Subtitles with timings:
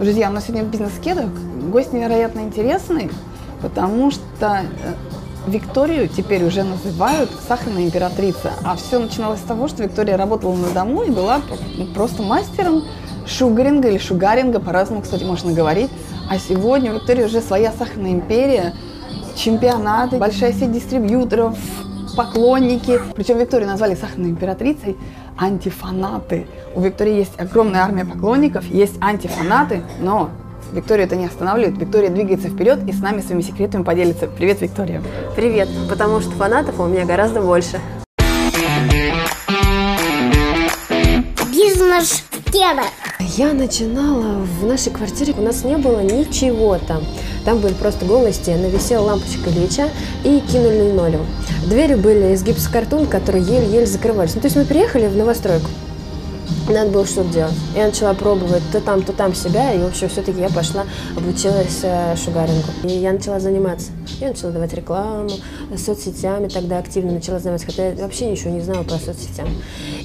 [0.00, 1.26] Друзья, у нас сегодня в бизнес-кедах
[1.70, 3.10] гость невероятно интересный,
[3.60, 4.94] потому что э,
[5.46, 8.52] Викторию теперь уже называют сахарная императрица.
[8.64, 11.42] А все начиналось с того, что Виктория работала на дому и была
[11.94, 12.84] просто мастером
[13.26, 15.90] шугаринга или шугаринга, по-разному, кстати, можно говорить.
[16.30, 18.72] А сегодня у Виктории уже своя сахарная империя,
[19.36, 21.58] чемпионаты, большая сеть дистрибьюторов,
[22.16, 23.00] поклонники.
[23.14, 24.96] Причем Викторию назвали сахарной императрицей,
[25.36, 26.46] антифанаты.
[26.74, 30.30] У Виктории есть огромная армия поклонников, есть антифанаты, но
[30.72, 31.78] Виктория это не останавливает.
[31.78, 34.26] Виктория двигается вперед и с нами своими секретами поделится.
[34.26, 35.02] Привет, Виктория.
[35.34, 37.80] Привет, потому что фанатов у меня гораздо больше.
[41.52, 42.84] Бизнес Кеда.
[43.36, 47.02] Я начинала в нашей квартире, у нас не было ничего там.
[47.44, 49.88] Там были просто голые стены, висела лампочка Ильича
[50.24, 51.26] и кинули линолеум.
[51.66, 54.34] Двери были из гипсокартона, которые еле-еле закрывались.
[54.34, 55.68] Ну, то есть мы приехали в новостройку,
[56.68, 57.54] надо было что-то делать.
[57.74, 60.84] Я начала пробовать то там, то там себя, и, в общем, все-таки я пошла,
[61.16, 62.68] обучилась э, шугарингу.
[62.84, 63.90] И я начала заниматься.
[64.20, 65.30] Я начала давать рекламу,
[65.76, 69.48] соцсетями тогда активно начала заниматься, хотя я вообще ничего не знала про соцсетям.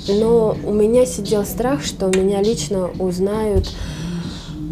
[0.08, 3.70] Но у меня сидел страх, что меня лично узнают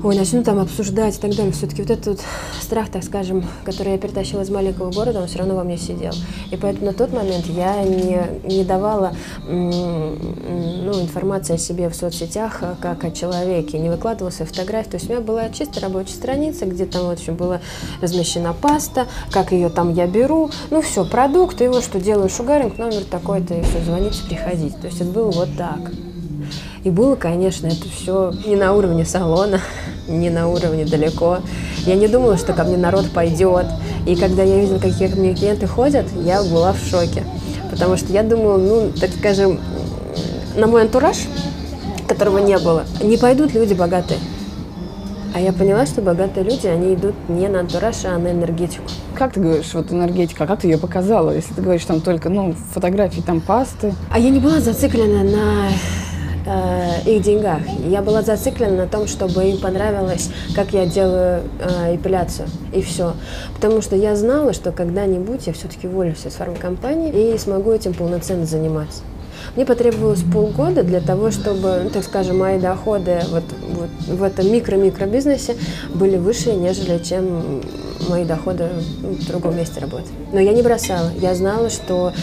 [0.03, 1.53] ой, начну там обсуждать и так далее.
[1.53, 2.19] Все-таки вот этот вот
[2.61, 6.13] страх, так скажем, который я перетащила из маленького города, он все равно во мне сидел.
[6.51, 9.15] И поэтому на тот момент я не, не давала
[9.47, 14.91] ну, информации о себе в соцсетях а как о человеке, не выкладывала свои фотографии.
[14.91, 17.61] То есть у меня была чисто рабочая страница, где там, в общем, была
[18.01, 22.77] размещена паста, как ее там я беру, ну все, продукт, и вот что делаю шугаринг,
[22.77, 24.77] номер такой-то, и все, звоните, приходите.
[24.77, 25.79] То есть это было вот так.
[26.83, 29.61] И было, конечно, это все не на уровне салона,
[30.07, 31.39] не на уровне далеко.
[31.85, 33.65] Я не думала, что ко мне народ пойдет.
[34.05, 37.23] И когда я видела, какие ко мне клиенты ходят, я была в шоке.
[37.69, 39.59] Потому что я думала, ну, так скажем,
[40.55, 41.17] на мой антураж,
[42.07, 44.19] которого не было, не пойдут люди богатые.
[45.35, 48.83] А я поняла, что богатые люди, они идут не на антураж, а на энергетику.
[49.15, 51.31] Как ты говоришь, вот энергетика, а как ты ее показала?
[51.31, 53.95] Если ты говоришь там только, ну, фотографии, там, пасты.
[54.11, 55.69] А я не была зациклена на
[56.45, 57.61] э, их деньгах.
[57.87, 63.13] Я была зациклена на том, чтобы им понравилось, как я делаю э, эпиляцию, и все.
[63.55, 68.45] Потому что я знала, что когда-нибудь я все-таки уволюсь из фармкомпании и смогу этим полноценно
[68.45, 69.01] заниматься.
[69.55, 74.51] Мне потребовалось полгода для того, чтобы, ну, так скажем, мои доходы вот, вот в этом
[74.51, 75.55] микро-микро-бизнесе
[75.93, 77.61] были выше, нежели чем
[78.09, 78.69] мои доходы
[79.01, 80.05] в другом месте работы.
[80.31, 81.11] Но я не бросала.
[81.19, 82.13] Я знала, что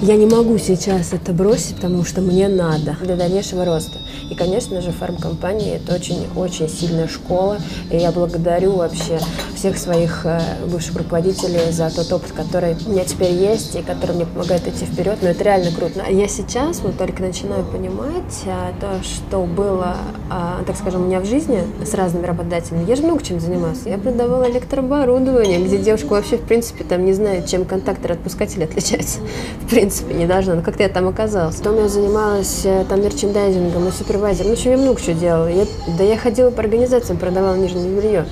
[0.00, 3.98] я не могу сейчас это бросить, потому что мне надо для дальнейшего роста.
[4.30, 7.58] И, конечно же, фармкомпания– это очень-очень сильная школа.
[7.90, 9.18] И я благодарю вообще
[9.56, 14.14] всех своих э, бывших руководителей за тот опыт, который у меня теперь есть и который
[14.14, 15.18] мне помогает идти вперед.
[15.20, 16.04] Но это реально круто.
[16.08, 19.96] Я сейчас вот только начинаю понимать а, то, что было,
[20.30, 22.84] а, так скажем, у меня в жизни с разными работодателями.
[22.86, 23.80] Я же много чем занималась.
[23.84, 28.64] Я продавала электрооборудование, где девушка вообще, в принципе, там не знает, чем контактор от пускателя
[28.64, 29.18] отличается.
[29.62, 30.60] В принципе, не должна.
[30.62, 31.56] Как-то я там оказалась.
[31.56, 34.48] Потом я занималась э, там мерчендайзингом и супервайзером.
[34.48, 35.48] Ну, общем, я много чего делала.
[35.48, 35.66] Я,
[35.98, 38.26] да я ходила по организациям, продавала нижнее белье.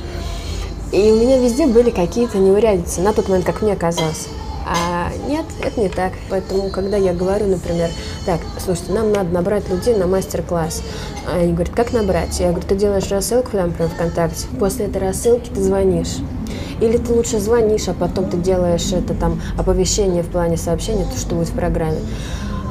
[0.92, 4.28] И у меня везде были какие-то неурядицы, на тот момент, как мне казалось.
[4.66, 6.12] А нет, это не так.
[6.28, 7.90] Поэтому, когда я говорю, например,
[8.24, 10.82] так, слушайте, нам надо набрать людей на мастер-класс.
[11.32, 12.38] Они говорят, как набрать?
[12.40, 14.46] Я говорю, ты делаешь рассылку там прям ВКонтакте.
[14.58, 16.16] После этой рассылки ты звонишь.
[16.80, 21.18] Или ты лучше звонишь, а потом ты делаешь это там оповещение в плане сообщения, то,
[21.18, 21.98] что будет в программе.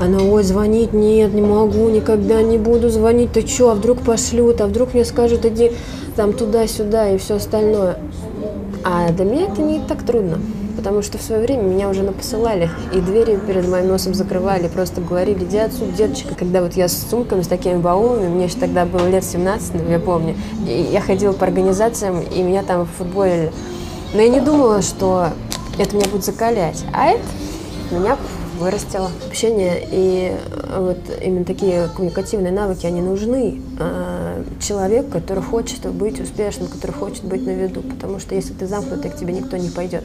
[0.01, 3.31] Она, ой, звонить нет, не могу, никогда не буду звонить.
[3.31, 5.71] Ты что, а вдруг пошлют, а вдруг мне скажут, иди
[6.15, 7.97] там туда-сюда и все остальное.
[8.83, 10.39] А для меня это не так трудно,
[10.75, 15.01] потому что в свое время меня уже напосылали, и двери перед моим носом закрывали, просто
[15.01, 16.35] говорили, иди отсюда, деточка.
[16.35, 19.99] Когда вот я с сумками, с такими баулами, мне еще тогда было лет 17, я
[19.99, 20.35] помню,
[20.67, 23.51] и я ходила по организациям, и меня там футболили.
[24.13, 25.29] Но я не думала, что
[25.77, 27.23] это меня будет закалять, а это
[27.91, 28.17] меня
[28.59, 29.11] вырастила.
[29.27, 36.19] Общение и э, вот именно такие коммуникативные навыки, они нужны э, человеку, который хочет быть
[36.19, 37.81] успешным, который хочет быть на виду.
[37.81, 40.03] Потому что если ты замкнутый, к тебе никто не пойдет.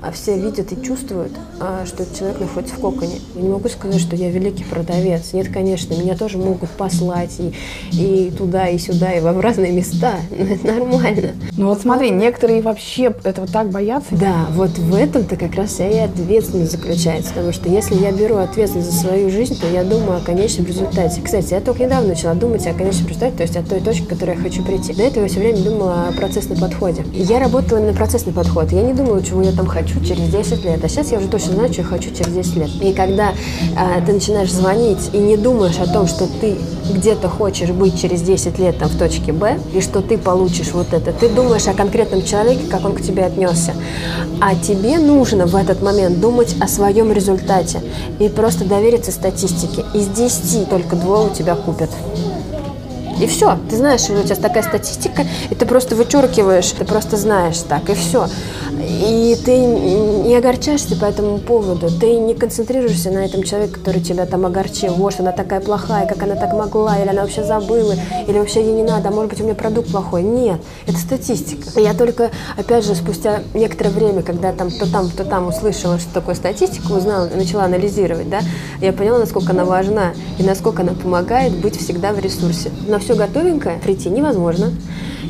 [0.00, 3.20] А все видят и чувствуют, э, что этот человек находится в коконе.
[3.34, 5.32] Я не могу сказать, что я великий продавец.
[5.32, 7.54] Нет, конечно, меня тоже могут послать и,
[7.92, 10.16] и туда, и сюда, и в разные места.
[10.30, 11.32] Но это нормально.
[11.56, 14.08] Ну вот смотри, некоторые вообще этого так боятся.
[14.12, 17.30] Да, вот в этом-то как раз и ответственность заключается.
[17.30, 21.20] Потому что если я беру ответственность за свою жизнь, то я думаю о конечном результате.
[21.22, 24.08] Кстати, я только недавно начала думать о конечном представить, то есть от той точки, к
[24.08, 24.94] которой я хочу прийти.
[24.94, 27.04] До этого я все время думала о процессном подходе.
[27.12, 28.72] Я работала именно процессный подход.
[28.72, 30.82] Я не думала, чего я там хочу через 10 лет.
[30.82, 32.70] А сейчас я уже точно знаю, что я хочу через 10 лет.
[32.80, 33.32] И когда
[33.76, 36.56] а, ты начинаешь звонить и не думаешь о том, что ты
[36.90, 40.92] где-то хочешь быть через 10 лет там в точке Б, и что ты получишь вот
[40.92, 43.74] это, ты думаешь о конкретном человеке, как он к тебе отнесся.
[44.40, 47.80] А тебе нужно в этот момент думать о своем результате
[48.18, 49.84] и просто довериться статистике.
[49.94, 51.90] Из 10 только двое у тебя купят.
[53.20, 53.58] И все.
[53.68, 57.94] Ты знаешь, у тебя такая статистика, и ты просто вычеркиваешь, ты просто знаешь так, и
[57.94, 58.28] все.
[58.80, 64.26] И ты не огорчаешься по этому поводу, ты не концентрируешься на этом человеке, который тебя
[64.26, 64.94] там огорчил.
[64.94, 67.94] Вот, она такая плохая, как она так могла, или она вообще забыла,
[68.26, 70.22] или вообще ей не надо, а может быть у меня продукт плохой.
[70.22, 71.80] Нет, это статистика.
[71.80, 76.12] Я только, опять же, спустя некоторое время, когда там то там, то там услышала, что
[76.12, 78.40] такое статистика, узнала, начала анализировать, да,
[78.80, 82.70] я поняла, насколько она важна и насколько она помогает быть всегда в ресурсе.
[82.86, 84.72] На все готовенькое прийти невозможно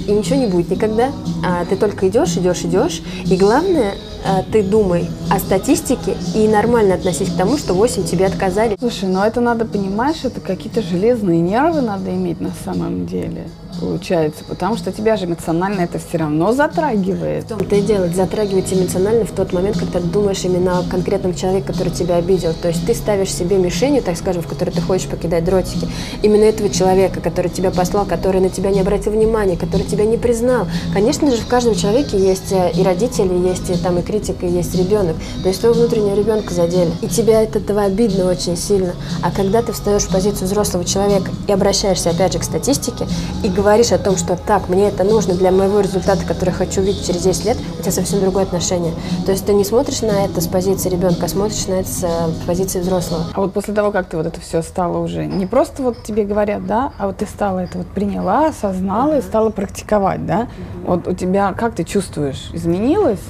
[0.06, 1.10] и ничего не будет никогда.
[1.44, 3.02] А ты только идешь, идешь, идешь.
[3.24, 3.94] И главное,
[4.24, 8.76] а, ты думай о статистике и нормально относись к тому, что 8 тебе отказали.
[8.78, 13.48] Слушай, ну это надо понимать, что это какие-то железные нервы надо иметь на самом деле
[13.80, 17.44] получается, потому что тебя же эмоционально это все равно затрагивает.
[17.44, 21.34] В том-то и дело, затрагивает эмоционально в тот момент, когда ты думаешь именно о конкретном
[21.34, 22.52] человеке, который тебя обидел.
[22.54, 25.88] То есть ты ставишь себе мишенью, так скажем, в которой ты хочешь покидать дротики,
[26.22, 30.16] именно этого человека, который тебя послал, который на тебя не обратил внимания, который тебя не
[30.16, 30.66] признал.
[30.92, 34.50] Конечно же, в каждом человеке есть э, и родители, есть и, там и критика, и
[34.50, 35.16] есть ребенок.
[35.42, 36.90] То есть твоего внутреннего ребенка задели.
[37.00, 38.92] И тебя от этого обидно очень сильно.
[39.22, 43.06] А когда ты встаешь в позицию взрослого человека и обращаешься опять же к статистике
[43.42, 46.80] и говоришь, говоришь о том, что так, мне это нужно для моего результата, который хочу
[46.80, 48.92] увидеть через 10 лет, у тебя совсем другое отношение.
[49.24, 52.04] То есть ты не смотришь на это с позиции ребенка, а смотришь на это с
[52.04, 52.08] э,
[52.46, 53.24] позиции взрослого.
[53.32, 56.24] А вот после того, как ты вот это все стало уже, не просто вот тебе
[56.24, 60.48] говорят, да, а вот ты стала это вот приняла, осознала и стала практиковать, да?
[60.84, 63.20] Вот у тебя, как ты чувствуешь, изменилось?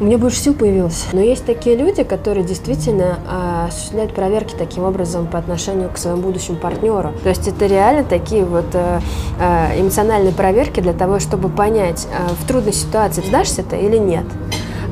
[0.00, 1.06] У меня больше сил появилось.
[1.12, 6.22] Но есть такие люди, которые действительно а, осуществляют проверки таким образом по отношению к своему
[6.22, 7.12] будущему партнеру.
[7.24, 9.00] То есть это реально такие вот а,
[9.40, 12.06] а, эмоциональные проверки для того, чтобы понять,
[12.40, 14.24] в трудной ситуации сдашься ты или нет.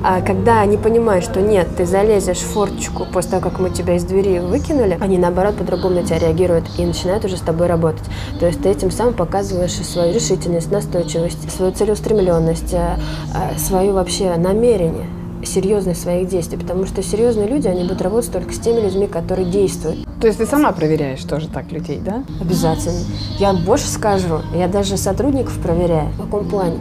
[0.02, 3.96] А когда они понимают, что нет, ты залезешь в форточку после того, как мы тебя
[3.96, 8.04] из двери выкинули, они наоборот по-другому на тебя реагируют и начинают уже с тобой работать.
[8.38, 12.98] То есть ты этим самым показываешь свою решительность, настойчивость, свою целеустремленность, э,
[13.34, 15.06] э, свое вообще намерение
[15.44, 19.48] серьезность своих действий, потому что серьезные люди, они будут работать только с теми людьми, которые
[19.48, 20.06] действуют.
[20.20, 22.24] То есть ты сама проверяешь тоже так людей, да?
[22.40, 22.98] Обязательно.
[23.38, 26.08] Я больше скажу, я даже сотрудников проверяю.
[26.12, 26.78] В каком плане?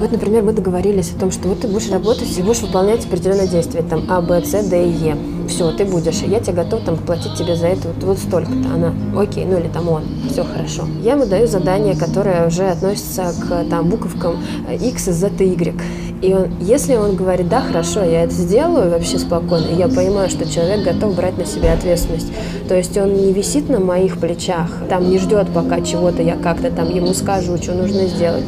[0.00, 3.46] Вот, например, мы договорились о том, что вот ты будешь работать и будешь выполнять определенное
[3.46, 5.16] действие, там А, Б, С, Д и Е.
[5.46, 8.72] Все, ты будешь, я тебе готов там платить тебе за это вот, вот столько-то.
[8.72, 10.84] Она, окей, ну или там он, все хорошо.
[11.02, 14.38] Я ему даю задание, которое уже относится к там буковкам
[14.70, 15.74] X, Z и Y.
[16.22, 20.50] И он, если он говорит, да, хорошо, я это сделаю вообще спокойно, я понимаю, что
[20.50, 22.32] человек готов брать на себя ответственность.
[22.68, 26.70] То есть он не висит на моих плечах, там не ждет, пока чего-то я как-то
[26.70, 28.44] там ему скажу, что нужно сделать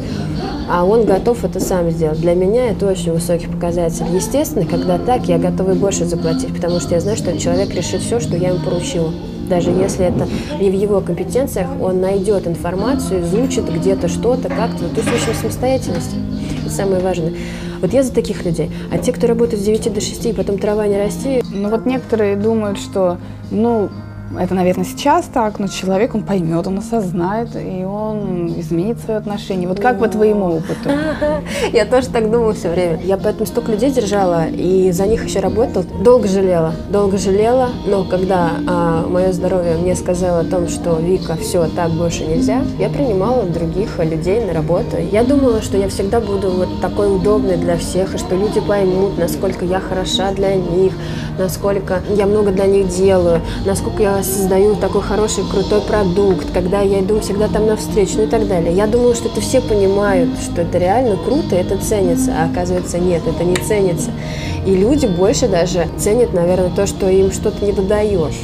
[0.69, 2.19] а он готов это сам сделать.
[2.21, 4.05] Для меня это очень высокий показатель.
[4.13, 8.01] Естественно, когда так, я готова и больше заплатить, потому что я знаю, что человек решит
[8.01, 9.11] все, что я ему поручила.
[9.49, 10.27] Даже если это
[10.59, 14.87] не в его компетенциях, он найдет информацию, изучит где-то что-то, как-то.
[14.89, 16.15] То есть очень самостоятельность.
[16.61, 17.33] Это самое важное.
[17.81, 18.71] Вот я за таких людей.
[18.91, 21.43] А те, кто работает с 9 до 6 и потом трава не расти...
[21.51, 23.17] Ну вот некоторые думают, что,
[23.51, 23.89] ну,
[24.39, 29.67] это, наверное, сейчас так, но человек, он поймет, он осознает, и он изменит свое отношение.
[29.67, 30.89] Вот как по твоему опыту?
[31.73, 32.99] Я тоже так думала все время.
[33.03, 35.85] Я поэтому столько людей держала, и за них еще работала.
[36.03, 41.35] Долго жалела, долго жалела, но когда а, мое здоровье мне сказало о том, что Вика,
[41.35, 44.97] все, так больше нельзя, я принимала других людей на работу.
[45.11, 49.17] Я думала, что я всегда буду вот такой удобной для всех, и что люди поймут,
[49.17, 50.93] насколько я хороша для них,
[51.37, 57.01] насколько я много для них делаю, насколько я создаю такой хороший, крутой продукт, когда я
[57.01, 58.73] иду всегда там навстречу, ну и так далее.
[58.73, 63.21] Я думала, что это все понимают, что это реально круто, это ценится, а оказывается нет,
[63.25, 64.11] это не ценится.
[64.65, 68.39] И люди больше даже ценят, наверное, то, что им что-то не додаешь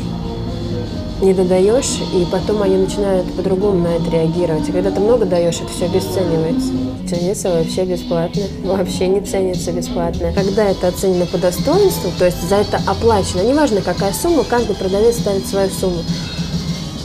[1.22, 4.68] не додаешь, и потом они начинают по-другому на это реагировать.
[4.70, 6.72] И когда ты много даешь, это все обесценивается.
[7.10, 8.44] Ценится вообще бесплатно.
[8.64, 10.32] Вообще не ценится бесплатно.
[10.34, 15.20] Когда это оценено по достоинству, то есть за это оплачено, неважно какая сумма, каждый продавец
[15.20, 16.04] ставит свою сумму,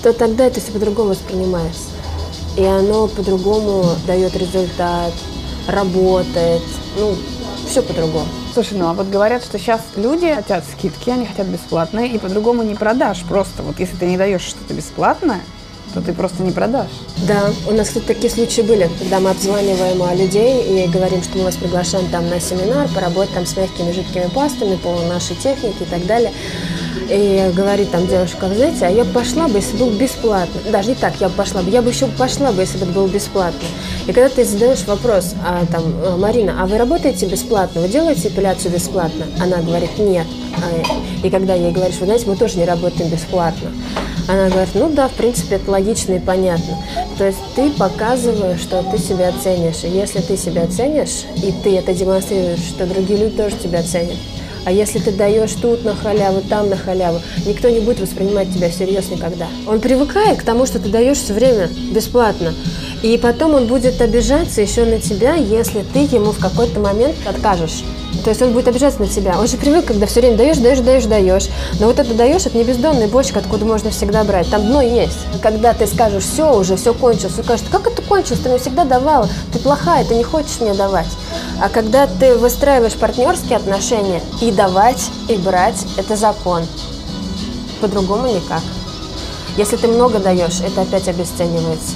[0.03, 1.91] то тогда это все по-другому воспринимается.
[2.57, 5.13] И оно по-другому дает результат,
[5.67, 6.63] работает,
[6.99, 7.15] ну,
[7.69, 8.27] все по-другому.
[8.55, 12.63] Слушай, ну а вот говорят, что сейчас люди хотят скидки, они хотят бесплатные, и по-другому
[12.63, 13.65] не продашь просто.
[13.65, 15.41] Вот если ты не даешь что-то бесплатное,
[15.93, 16.91] то ты просто не продашь.
[17.27, 21.39] Да, у нас, кстати, такие случаи были, когда мы обзваниваем а, людей и говорим, что
[21.39, 25.83] мы вас приглашаем там на семинар, поработать там с мягкими жидкими пастами по нашей технике
[25.83, 26.33] и так далее.
[27.09, 30.61] И говорит там девушка, вы знаете, а я пошла бы, если был бесплатно.
[30.71, 33.09] Даже не так, я пошла бы, я бы еще пошла бы, если бы это было
[33.09, 33.67] бесплатно.
[34.07, 38.29] И когда ты задаешь вопрос, а, там, «Э, Марина, а вы работаете бесплатно, вы делаете
[38.29, 39.27] эпиляцию бесплатно?
[39.41, 40.27] Она говорит, нет.
[40.57, 43.71] А, и когда ей говоришь, вы знаете, мы тоже не работаем бесплатно.
[44.27, 46.79] Она говорит, ну да, в принципе, это логично и понятно.
[47.19, 49.85] То есть ты показываешь, что ты себя ценишь.
[49.85, 54.17] И если ты себя ценишь, и ты это демонстрируешь, что другие люди тоже тебя ценят.
[54.65, 58.71] А если ты даешь тут на халяву, там на халяву, никто не будет воспринимать тебя
[58.71, 59.47] всерьез никогда.
[59.67, 62.55] Он привыкает к тому, что ты даешь все время бесплатно.
[63.03, 67.85] И потом он будет обижаться еще на тебя, если ты ему в какой-то момент откажешь.
[68.23, 69.39] То есть он будет обижаться на тебя.
[69.39, 71.49] Он же привык, когда все время даешь, даешь, даешь, даешь.
[71.81, 74.49] Но вот это даешь, это не бездонная бочка, откуда можно всегда брать.
[74.49, 75.19] Там дно есть.
[75.43, 78.41] Когда ты скажешь, все уже, все кончилось, он скажет, как это кончилось?
[78.41, 79.29] Ты мне всегда давала.
[79.53, 81.09] Ты плохая, ты не хочешь мне давать.
[81.65, 86.63] А когда ты выстраиваешь партнерские отношения, и давать, и брать– это закон.
[87.81, 88.61] По-другому никак.
[89.57, 91.95] Если ты много даешь, это опять обесценивается.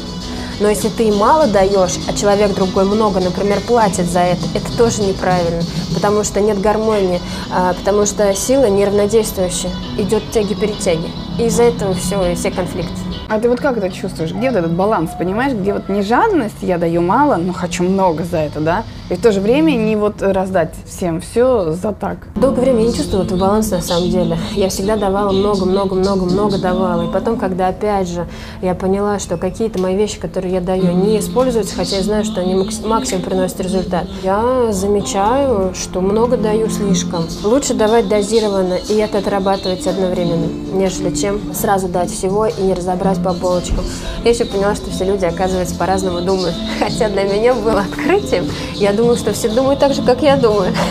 [0.60, 5.02] Но если ты мало даешь, а человек другой много, например, платит за это, это тоже
[5.02, 5.62] неправильно,
[5.94, 7.20] потому что нет гармонии,
[7.50, 11.10] а, потому что сила неравнодействующая, идет тяги-перетяги.
[11.38, 13.07] И из-за этого все, и все конфликты.
[13.30, 14.32] А ты вот как это чувствуешь?
[14.32, 15.52] Где вот этот баланс, понимаешь?
[15.52, 18.84] Где вот не жадность, я даю мало, но хочу много за это, да?
[19.10, 22.18] И в то же время не вот раздать всем все за так.
[22.36, 24.38] Долгое время я не чувствовала этого баланса на самом деле.
[24.54, 27.08] Я всегда давала много-много-много-много давала.
[27.08, 28.26] И потом, когда опять же
[28.62, 32.40] я поняла, что какие-то мои вещи, которые я даю, не используются, хотя я знаю, что
[32.40, 32.54] они
[32.86, 37.24] максимум приносят результат, я замечаю, что много даю слишком.
[37.44, 43.17] Лучше давать дозированно и это отрабатывать одновременно, нежели чем сразу дать всего и не разобрать
[43.18, 43.84] по полочкам.
[44.24, 46.54] Я еще поняла, что все люди, оказывается, по-разному думают.
[46.78, 48.46] Хотя для меня было открытием.
[48.74, 50.72] Я думаю, что все думают так же, как я думаю.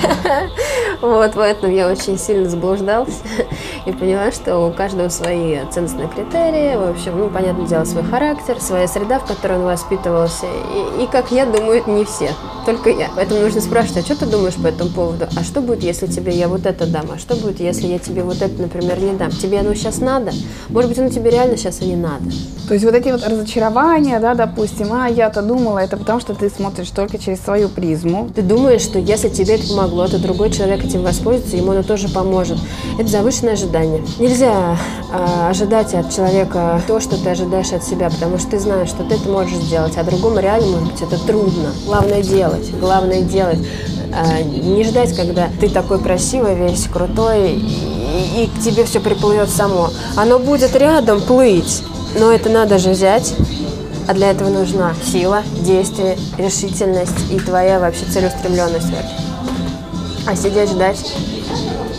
[0.99, 3.21] Вот, поэтому я очень сильно заблуждалась
[3.87, 8.59] и поняла, что у каждого свои ценностные критерии, в общем, ну, понятное дело, свой характер,
[8.59, 10.45] своя среда, в которой он воспитывался.
[10.45, 12.31] И, и как я думаю, не все,
[12.65, 13.07] только я.
[13.15, 15.27] Поэтому нужно спрашивать, а что ты думаешь по этому поводу?
[15.37, 17.05] А что будет, если тебе я вот это дам?
[17.13, 19.31] А что будет, если я тебе вот это, например, не дам?
[19.31, 20.31] Тебе оно сейчас надо?
[20.67, 22.25] Может быть, оно тебе реально сейчас и не надо.
[22.67, 26.49] То есть вот эти вот разочарования, да, допустим, а я-то думала, это потому что ты
[26.49, 28.29] смотришь только через свою призму.
[28.35, 32.09] Ты думаешь, что если тебе это помогло, то другой человек этим воспользуется, ему оно тоже
[32.09, 32.57] поможет.
[32.99, 33.76] Это завышенное ожидание.
[33.85, 34.77] Нельзя
[35.11, 39.03] э, ожидать от человека то, что ты ожидаешь от себя, потому что ты знаешь, что
[39.03, 41.69] ты это можешь сделать, а другому реально, может быть, это трудно.
[41.85, 43.59] Главное делать, главное делать.
[44.13, 49.49] Э, не ждать, когда ты такой красивый, весь крутой, и, и к тебе все приплывет
[49.49, 49.89] само.
[50.15, 51.83] Оно будет рядом плыть.
[52.19, 53.35] Но это надо же взять,
[54.07, 58.87] а для этого нужна сила, действие, решительность и твоя вообще целеустремленность.
[60.25, 61.13] А сидеть ждать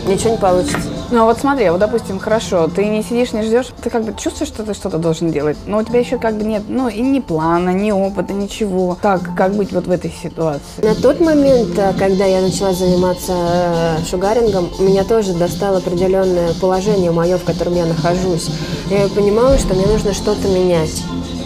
[0.07, 0.98] ничего не получится.
[1.11, 4.13] Ну а вот смотри, вот допустим, хорошо, ты не сидишь, не ждешь, ты как бы
[4.15, 7.01] чувствуешь, что ты что-то должен делать, но у тебя еще как бы нет, ну и
[7.01, 8.95] ни плана, ни опыта, ничего.
[9.01, 10.83] Как, как быть вот в этой ситуации?
[10.83, 17.09] На тот момент, э, когда я начала заниматься э, шугарингом, меня тоже достало определенное положение
[17.09, 18.51] мое, в котором я нахожусь.
[18.91, 21.03] Я понимала, что мне нужно что-то менять.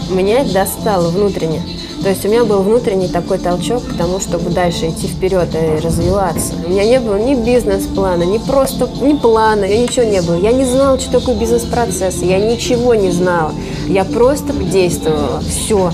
[0.10, 1.62] Менять достало внутренне.
[2.04, 5.80] То есть у меня был внутренний такой толчок к тому, чтобы дальше идти вперед и
[5.80, 6.54] развиваться.
[6.66, 10.36] У меня не было ни бизнес-плана, ни просто, ни плана, я ничего не было.
[10.36, 13.54] Я не знала, что такое бизнес-процесс, я ничего не знала.
[13.88, 15.92] Я просто действовала, все.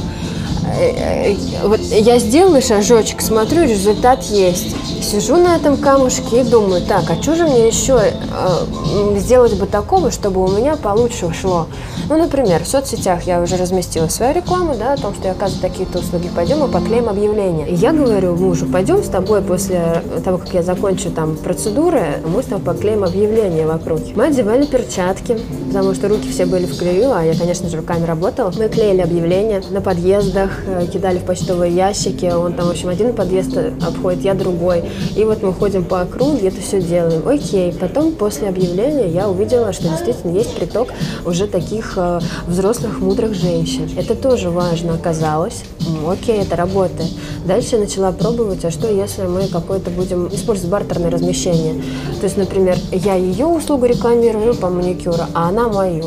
[0.79, 4.75] Э, э, вот я сделала шажочек, смотрю, результат есть.
[5.03, 9.67] Сижу на этом камушке и думаю, так, а что же мне еще э, сделать бы
[9.67, 11.67] такого, чтобы у меня получше шло?
[12.09, 15.61] Ну, например, в соцсетях я уже разместила свою рекламу, да, о том, что я оказываю
[15.61, 16.27] такие-то услуги.
[16.35, 17.69] Пойдем и поклеим объявление.
[17.69, 22.41] И я говорю мужу, пойдем с тобой после того, как я закончу там процедуры, мы
[22.41, 23.99] с тобой поклеим объявление вокруг.
[24.15, 25.37] Мы одевали перчатки,
[25.67, 28.51] потому что руки все были в клею, а я, конечно же, руками работала.
[28.57, 32.25] Мы клеили объявления на подъездах, э, кидали в почтовые ящики.
[32.25, 34.83] Он там, в общем, один подъезд обходит, я другой.
[35.15, 37.27] И вот мы ходим по округе, это все делаем.
[37.27, 37.71] Окей.
[37.71, 40.87] Потом после объявления я увидела, что действительно есть приток
[41.23, 41.98] уже таких э,
[42.47, 43.89] взрослых, мудрых женщин.
[43.97, 45.63] Это тоже важно оказалось.
[46.07, 47.09] Окей, это работает.
[47.45, 51.81] Дальше я начала пробовать, а что если мы какое-то будем использовать бартерное размещение.
[52.19, 56.05] То есть, например, я ее услугу рекламирую по маникюру, а она мою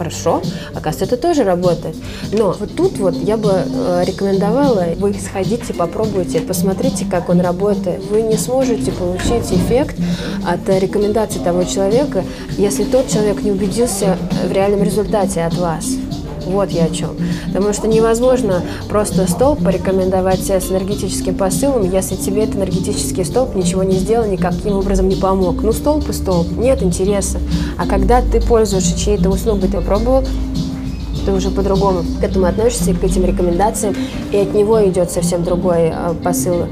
[0.00, 0.40] хорошо,
[0.74, 1.94] оказывается, это тоже работает.
[2.32, 8.02] Но вот тут вот я бы э, рекомендовала, вы сходите, попробуйте, посмотрите, как он работает.
[8.10, 9.96] Вы не сможете получить эффект
[10.46, 12.24] от рекомендаций того человека,
[12.56, 14.16] если тот человек не убедился
[14.48, 15.84] в реальном результате от вас.
[16.50, 17.10] Вот я о чем.
[17.46, 23.84] Потому что невозможно просто столб порекомендовать с энергетическим посылом, если тебе этот энергетический столб ничего
[23.84, 25.62] не сделал, никаким образом не помог.
[25.62, 27.38] Ну, столб и столб, нет интереса.
[27.78, 30.24] А когда ты пользуешься чьей-то услугой, ты пробовал,
[31.24, 33.94] ты уже по-другому к этому относишься, к этим рекомендациям,
[34.32, 36.68] и от него идет совсем другой э, посыл, э,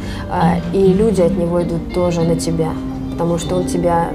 [0.72, 2.72] и люди от него идут тоже на тебя,
[3.12, 4.10] потому что он тебя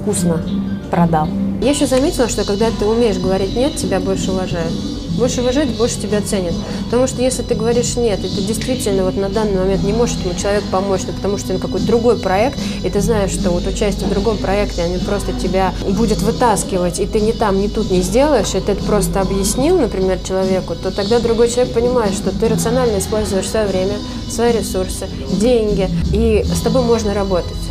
[0.00, 0.42] вкусно
[0.90, 1.28] продал.
[1.62, 4.72] Я еще заметила, что когда ты умеешь говорить «нет», тебя больше уважают
[5.16, 6.54] больше уважать, больше тебя ценят.
[6.84, 10.16] Потому что если ты говоришь нет, и ты действительно вот на данный момент не можешь
[10.16, 13.66] этому человеку помочь, ну, потому что он какой-то другой проект, и ты знаешь, что вот
[13.66, 17.90] участие в другом проекте, они просто тебя будет вытаскивать, и ты не там, не тут
[17.90, 22.30] не сделаешь, и ты это просто объяснил, например, человеку, то тогда другой человек понимает, что
[22.30, 23.94] ты рационально используешь свое время,
[24.30, 27.65] свои ресурсы, деньги, и с тобой можно работать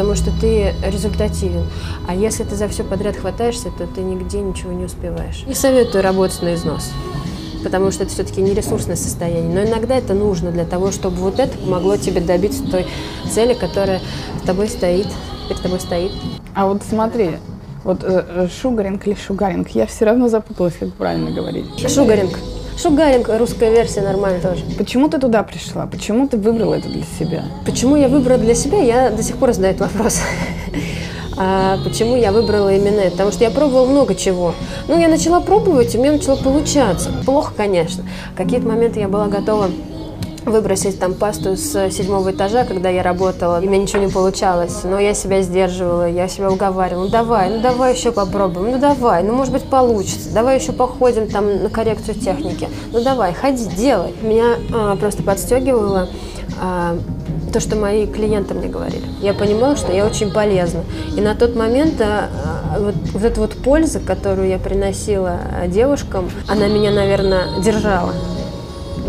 [0.00, 1.62] потому что ты результативен.
[2.08, 5.44] А если ты за все подряд хватаешься, то ты нигде ничего не успеваешь.
[5.46, 6.90] Не советую работать на износ
[7.62, 9.52] потому что это все-таки не ресурсное состояние.
[9.52, 12.86] Но иногда это нужно для того, чтобы вот это помогло тебе добиться той
[13.30, 14.00] цели, которая
[14.42, 15.08] с тобой стоит,
[15.46, 16.12] перед тобой стоит.
[16.54, 17.32] А вот смотри,
[17.84, 21.66] вот э, э шугаринг или шугаринг, я все равно запуталась, как правильно говорить.
[21.86, 22.38] Шугаринг.
[22.80, 24.64] Шугаринг, русская версия, нормально тоже.
[24.78, 25.86] Почему ты туда пришла?
[25.86, 27.44] Почему ты выбрала это для себя?
[27.66, 30.20] Почему я выбрала для себя, я до сих пор задаю этот вопрос.
[31.42, 33.12] А почему я выбрала именно это?
[33.12, 34.52] Потому что я пробовала много чего.
[34.88, 37.10] Ну, я начала пробовать, и у меня начало получаться.
[37.24, 38.04] Плохо, конечно.
[38.34, 39.70] В какие-то моменты я была готова
[40.44, 44.80] выбросить там пасту с седьмого этажа, когда я работала, и у меня ничего не получалось.
[44.84, 47.04] Но я себя сдерживала, я себя уговаривала.
[47.04, 50.32] Ну давай, ну давай еще попробуем, ну давай, ну может быть получится.
[50.32, 52.68] Давай еще походим там на коррекцию техники.
[52.92, 54.14] Ну давай, ходи, делай.
[54.22, 56.08] Меня а, просто подстегивало
[56.60, 56.98] а,
[57.52, 59.04] то, что мои клиенты мне говорили.
[59.20, 60.84] Я понимала, что я очень полезна.
[61.16, 62.28] И на тот момент а,
[62.78, 68.12] вот, вот эта вот польза, которую я приносила а, девушкам, она меня, наверное, держала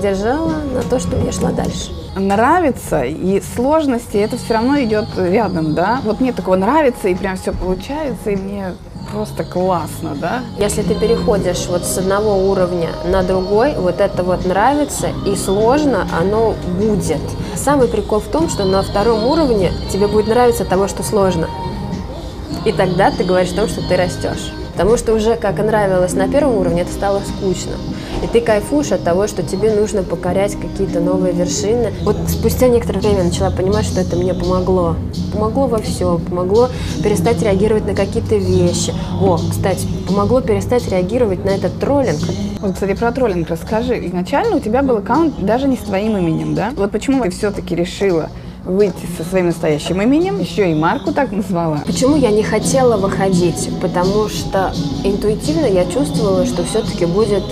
[0.02, 1.92] держала на то, что я шла дальше.
[2.16, 6.02] Нравится и сложности, это все равно идет рядом, да?
[6.04, 8.74] Вот мне такого нравится, и прям все получается, и мне
[9.12, 10.42] просто классно, да?
[10.58, 16.08] Если ты переходишь вот с одного уровня на другой, вот это вот нравится и сложно,
[16.20, 17.22] оно будет.
[17.56, 21.48] Самый прикол в том, что на втором уровне тебе будет нравиться того, что сложно.
[22.66, 24.52] И тогда ты говоришь о том, что ты растешь.
[24.82, 27.74] Потому что уже как нравилось на первом уровне, это стало скучно.
[28.24, 31.94] И ты кайфуешь от того, что тебе нужно покорять какие-то новые вершины.
[32.02, 34.96] Вот спустя некоторое время я начала понимать, что это мне помогло.
[35.34, 36.20] Помогло во всем.
[36.20, 36.70] Помогло
[37.04, 38.92] перестать реагировать на какие-то вещи.
[39.22, 42.20] О, кстати, помогло перестать реагировать на этот троллинг.
[42.60, 44.04] Вот, кстати, про троллинг расскажи.
[44.08, 46.72] Изначально у тебя был аккаунт даже не с твоим именем, да?
[46.76, 48.32] Вот почему ты все-таки решила
[48.64, 51.82] выйти со своим настоящим именем, еще и марку так назвала.
[51.86, 53.70] Почему я не хотела выходить?
[53.82, 57.44] Потому что интуитивно я чувствовала, что все-таки будет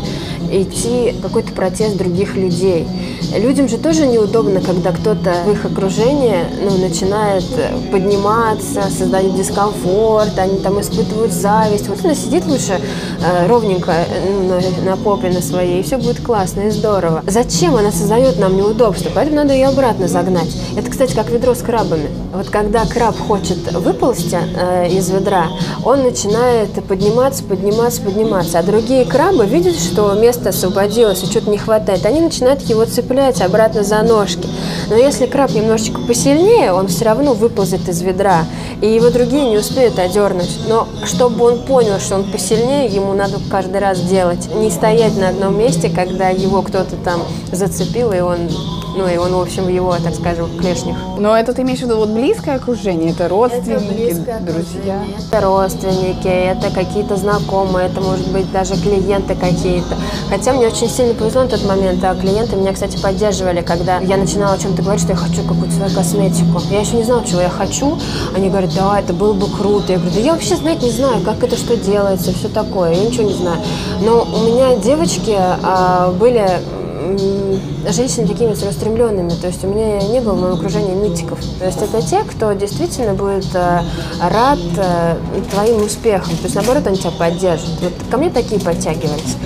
[0.52, 2.88] идти какой-то протест других людей.
[3.36, 7.44] Людям же тоже неудобно, когда кто-то в их окружении ну, начинает
[7.92, 11.88] подниматься, создает дискомфорт, они там испытывают зависть.
[11.88, 12.80] Вот она сидит лучше
[13.22, 13.94] э, ровненько
[14.28, 17.24] ну, на, на попе на своей, и все будет классно и здорово.
[17.28, 19.12] Зачем она создает нам неудобства?
[19.14, 20.56] Поэтому надо ее обратно загнать.
[20.76, 22.10] Это, кстати, как ведро с крабами.
[22.34, 25.48] Вот когда краб хочет выползти э, из ведра,
[25.84, 28.60] он начинает подниматься, подниматься, подниматься.
[28.60, 32.06] А другие крабы видят, что место освободилось и что-то не хватает.
[32.06, 34.48] Они начинают его цеплять обратно за ножки.
[34.88, 38.46] Но если краб немножечко посильнее, он все равно выползет из ведра.
[38.80, 40.60] И его другие не успеют одернуть.
[40.68, 44.54] Но чтобы он понял, что он посильнее, ему надо каждый раз делать.
[44.54, 48.50] Не стоять на одном месте, когда его кто-то там зацепил, и он
[48.96, 50.98] ну и он, в общем, в его, так скажем, клешнях.
[51.18, 55.02] Но это ты имеешь в виду вот близкое окружение, это родственники, это друзья?
[55.18, 59.96] Это родственники, это какие-то знакомые, это может быть даже клиенты какие-то.
[60.30, 64.18] Хотя мне очень сильно повезло на тот момент, а клиенты меня, кстати, поддерживали, когда я
[64.18, 66.62] начинала о чем-то говорить, что я хочу какую-то свою косметику.
[66.70, 67.98] Я еще не знала, чего я хочу.
[68.36, 69.94] Они говорят, да, это было бы круто.
[69.94, 73.06] Я говорю, да я вообще знать не знаю, как это что делается, все такое, я
[73.06, 73.60] ничего не знаю.
[74.02, 76.46] Но у меня девочки а, были
[77.88, 79.30] женщины такими целеустремленными.
[79.30, 81.40] То есть у меня не было в моем окружении нытиков.
[81.60, 83.82] То есть это те, кто действительно будет э,
[84.22, 85.16] рад э,
[85.52, 86.36] твоим успехам.
[86.38, 87.70] То есть наоборот, они тебя поддержат.
[87.82, 89.38] Вот ко мне такие подтягивались.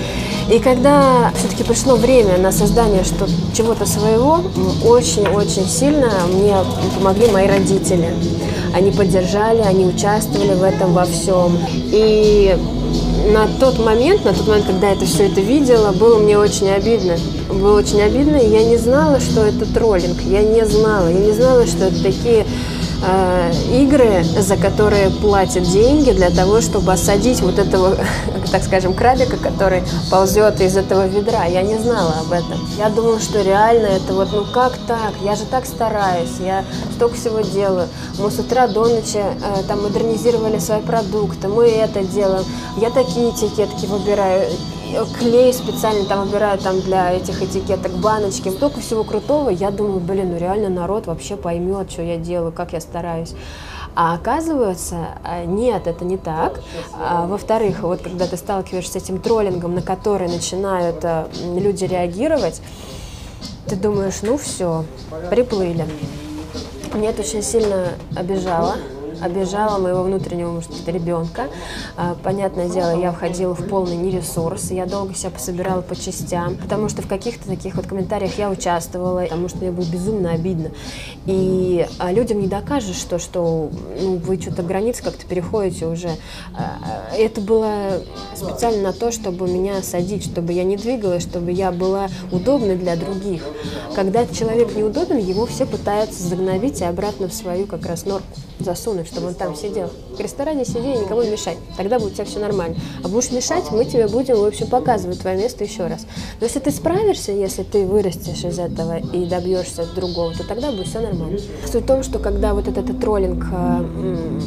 [0.49, 4.41] И когда все-таки пришло время на создание что чего-то своего,
[4.85, 6.55] очень-очень сильно мне
[6.97, 8.13] помогли мои родители.
[8.73, 11.57] Они поддержали, они участвовали в этом во всем.
[11.71, 12.57] И
[13.31, 16.69] на тот момент, на тот момент, когда я это все это видела, было мне очень
[16.69, 17.15] обидно.
[17.49, 20.21] Было очень обидно, и я не знала, что это троллинг.
[20.21, 21.07] Я не знала.
[21.07, 22.45] Я не знала, что это такие
[23.71, 27.97] игры, за которые платят деньги для того, чтобы осадить вот этого,
[28.51, 31.45] так скажем, крабика, который ползет из этого ведра.
[31.45, 32.59] Я не знала об этом.
[32.77, 35.13] Я думала, что реально это вот, ну как так?
[35.21, 36.63] Я же так стараюсь, я
[36.95, 37.87] столько всего делаю.
[38.19, 42.45] Мы с утра до ночи э, там модернизировали свои продукты, мы это делаем.
[42.77, 44.49] Я такие этикетки выбираю
[45.17, 48.49] клей специально там выбираю там для этих этикеток, баночки.
[48.49, 49.49] Столько всего крутого.
[49.49, 53.33] Я думаю, блин, ну реально народ вообще поймет, что я делаю, как я стараюсь.
[53.95, 56.61] А оказывается, э, нет, это не так.
[56.99, 62.61] А, во-вторых, вот когда ты сталкиваешься с этим троллингом, на который начинают э, люди реагировать,
[63.67, 64.85] ты думаешь, ну все,
[65.29, 65.85] приплыли.
[66.93, 68.75] Мне это очень сильно обижало
[69.21, 71.47] обижала моего внутреннего, может ребенка.
[71.95, 76.89] А, понятное дело, я входила в полный нересурс, я долго себя пособирала по частям, потому
[76.89, 80.71] что в каких-то таких вот комментариях я участвовала, потому что мне было безумно обидно.
[81.25, 86.09] И а, людям не докажешь, что, что ну, вы что-то границы как-то переходите уже.
[86.55, 86.79] А,
[87.15, 88.01] это было
[88.35, 92.95] специально на то, чтобы меня садить, чтобы я не двигалась, чтобы я была удобной для
[92.95, 93.43] других.
[93.95, 99.07] Когда человек неудобен, его все пытаются загновить и обратно в свою как раз норку засунуть,
[99.07, 99.89] чтобы он там сидел.
[100.15, 101.57] В ресторане сиди и никому не мешай.
[101.77, 102.75] Тогда будет у тебя все нормально.
[103.03, 106.05] А будешь мешать, мы тебе будем, в общем, показывать твое место еще раз.
[106.39, 110.87] Но если ты справишься, если ты вырастешь из этого и добьешься другого, то тогда будет
[110.87, 111.39] все нормально.
[111.65, 114.39] Суть в том, что когда вот этот, этот троллинг, э,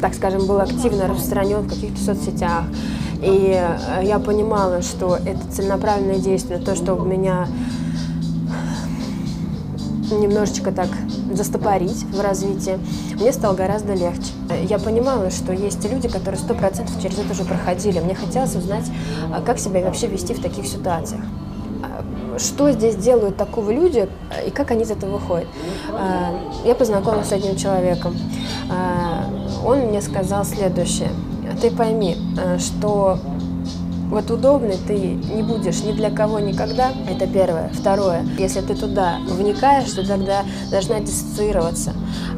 [0.00, 2.64] так скажем, был активно распространен в каких-то соцсетях,
[3.22, 7.48] и э, я понимала, что это целенаправленное действие, то, что меня
[10.10, 10.88] немножечко так
[11.32, 12.78] застопорить в развитии,
[13.14, 14.32] мне стало гораздо легче.
[14.68, 18.00] Я понимала, что есть люди, которые сто процентов через это уже проходили.
[18.00, 18.86] Мне хотелось узнать,
[19.32, 21.22] а, как себя вообще вести в таких ситуациях.
[21.82, 24.08] А, что здесь делают такого люди
[24.46, 25.48] и как они из этого выходят.
[25.92, 28.16] А, я познакомилась с одним человеком.
[29.64, 31.10] Он мне сказал следующее.
[31.60, 32.16] Ты пойми,
[32.58, 33.18] что
[34.08, 36.92] вот удобный ты не будешь ни для кого никогда.
[37.08, 37.70] Это первое.
[37.72, 38.24] Второе.
[38.38, 41.92] Если ты туда вникаешь, то тогда должна диссоциироваться.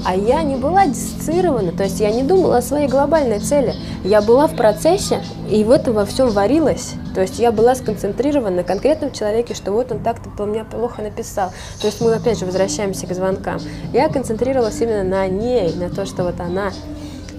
[0.04, 3.74] А я не была диссоциирована, то есть я не думала о своей глобальной цели.
[4.04, 6.94] Я была в процессе и в этом во всем варилась.
[7.14, 11.02] То есть я была сконцентрирована на конкретном человеке, что вот он так-то по мне плохо
[11.02, 11.52] написал.
[11.80, 13.60] То есть мы опять же возвращаемся к звонкам.
[13.92, 16.72] Я концентрировалась именно на ней, на то, что вот она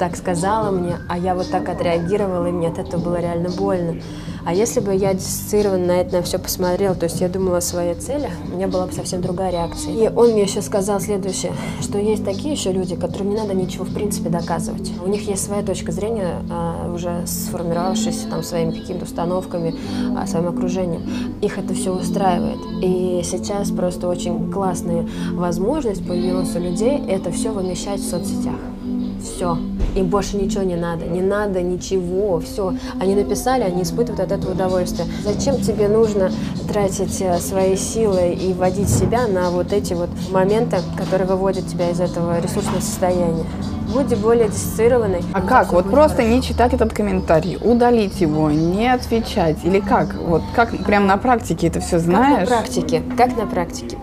[0.01, 4.01] так сказала мне, а я вот так отреагировала, и мне от этого было реально больно.
[4.43, 7.61] А если бы я диссоциированно на это на все посмотрела, то есть я думала о
[7.61, 9.93] своей цели, у меня была бы совсем другая реакция.
[9.93, 13.85] И он мне еще сказал следующее, что есть такие еще люди, которым не надо ничего
[13.85, 14.91] в принципе доказывать.
[15.05, 19.75] У них есть своя точка зрения, а, уже сформировавшись там своими какими-то установками,
[20.17, 21.03] а, своим окружением.
[21.43, 22.57] Их это все устраивает.
[22.81, 28.57] И сейчас просто очень классная возможность появилась у людей это все вымещать в соцсетях.
[29.21, 29.55] Все.
[29.95, 32.73] Им больше ничего не надо, не надо ничего, все.
[32.99, 35.07] Они написали, они испытывают от этого удовольствие.
[35.23, 36.31] Зачем тебе нужно
[36.67, 41.89] тратить э, свои силы и вводить себя на вот эти вот моменты, которые выводят тебя
[41.89, 43.45] из этого ресурсного состояния?
[43.93, 45.23] Будь более диссоциированной.
[45.33, 45.73] А как?
[45.73, 49.57] Вот просто не читать этот комментарий, удалить его, не отвечать?
[49.63, 50.15] Или как?
[50.15, 52.47] Вот как прям на практике это все знаешь?
[52.47, 53.03] Как на практике?
[53.17, 53.97] Как на практике?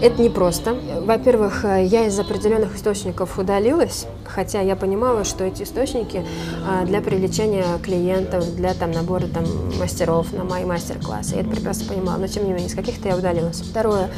[0.00, 0.74] Это непросто.
[1.04, 6.24] Во-первых, э, я из определенных источников удалилась, хотя я понимала, что эти источники
[6.66, 9.44] а, для привлечения клиентов, для там, набора там,
[9.78, 11.36] мастеров на мои мастер-классы.
[11.36, 13.60] Я это прекрасно понимала, но тем не менее, из каких-то я удалилась.
[13.60, 14.10] Второе,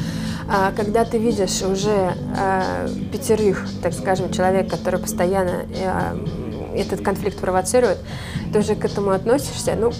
[0.47, 5.65] а, когда ты видишь уже а, пятерых, так скажем, человек, который постоянно
[6.75, 7.97] этот конфликт провоцирует,
[8.51, 9.91] ты уже к этому относишься, ну,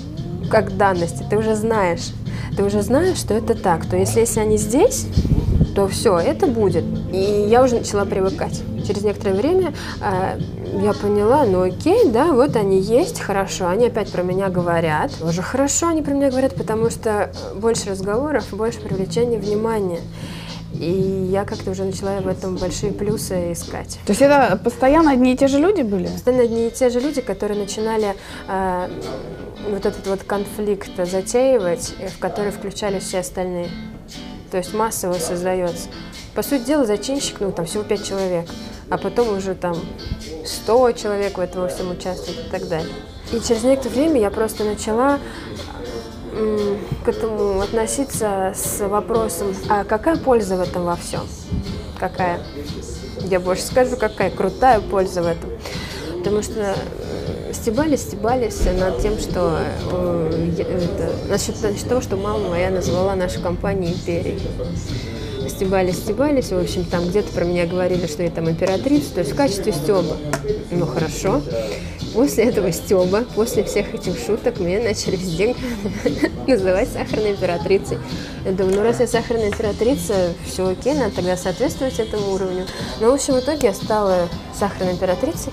[0.49, 2.11] как данности, ты уже знаешь,
[2.55, 5.07] ты уже знаешь, что это так, то если, если они здесь,
[5.73, 6.83] то все, это будет.
[7.11, 8.61] И я уже начала привыкать.
[8.87, 10.39] Через некоторое время э,
[10.83, 15.11] я поняла, ну окей, да, вот они есть, хорошо, они опять про меня говорят.
[15.21, 19.99] Уже хорошо они про меня говорят, потому что больше разговоров, больше привлечения внимания.
[20.79, 23.99] И я как-то уже начала в этом большие плюсы искать.
[24.05, 26.07] То есть это постоянно одни и те же люди были?
[26.07, 28.15] Постоянно одни и те же люди, которые начинали
[28.47, 28.89] э,
[29.69, 33.69] вот этот вот конфликт затеивать, в который включались все остальные
[34.55, 35.89] то есть массово создается.
[36.33, 38.47] По сути дела, зачинщик, ну, там всего пять человек,
[38.89, 39.75] а потом уже там
[40.45, 42.93] 100 человек в этом всем участвуют и так далее.
[43.33, 45.19] И через некоторое время я просто начала
[47.03, 51.21] к этому относиться с вопросом, а какая польза в этом во всем?
[51.99, 52.39] Какая?
[53.21, 55.49] Я больше скажу, какая крутая польза в этом.
[56.17, 56.75] Потому что
[57.53, 59.59] стебались, стебались над тем, что
[59.91, 64.41] э, это, насчет, насчет того, что мама моя назвала нашу компанию империей.
[65.49, 69.31] Стебались, стебались, в общем, там где-то про меня говорили, что я там императрица, то есть
[69.31, 70.17] в качестве стеба.
[70.71, 71.41] Ну, хорошо.
[72.13, 75.55] После этого стеба, после всех этих шуток, меня начали везде
[76.47, 77.97] называть сахарной императрицей.
[78.45, 82.65] Я думаю, ну раз я сахарная императрица, все окей, надо тогда соответствовать этому уровню.
[83.01, 85.51] Но, в общем, в итоге я стала сахарной императрицей.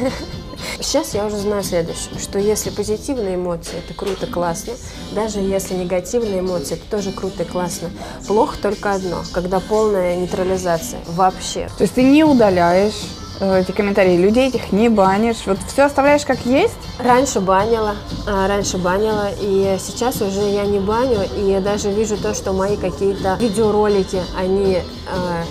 [0.80, 4.72] Сейчас я уже знаю следующее, что если позитивные эмоции, это круто, классно.
[5.12, 7.90] Даже если негативные эмоции, это тоже круто и классно.
[8.26, 11.68] Плохо только одно, когда полная нейтрализация вообще.
[11.76, 12.94] То есть ты не удаляешь
[13.40, 16.74] э, эти комментарии, людей этих не банишь, вот все оставляешь как есть?
[16.98, 17.94] Раньше банила,
[18.26, 22.52] а, раньше банила, и сейчас уже я не баню, и я даже вижу то, что
[22.52, 25.44] мои какие-то видеоролики, они а,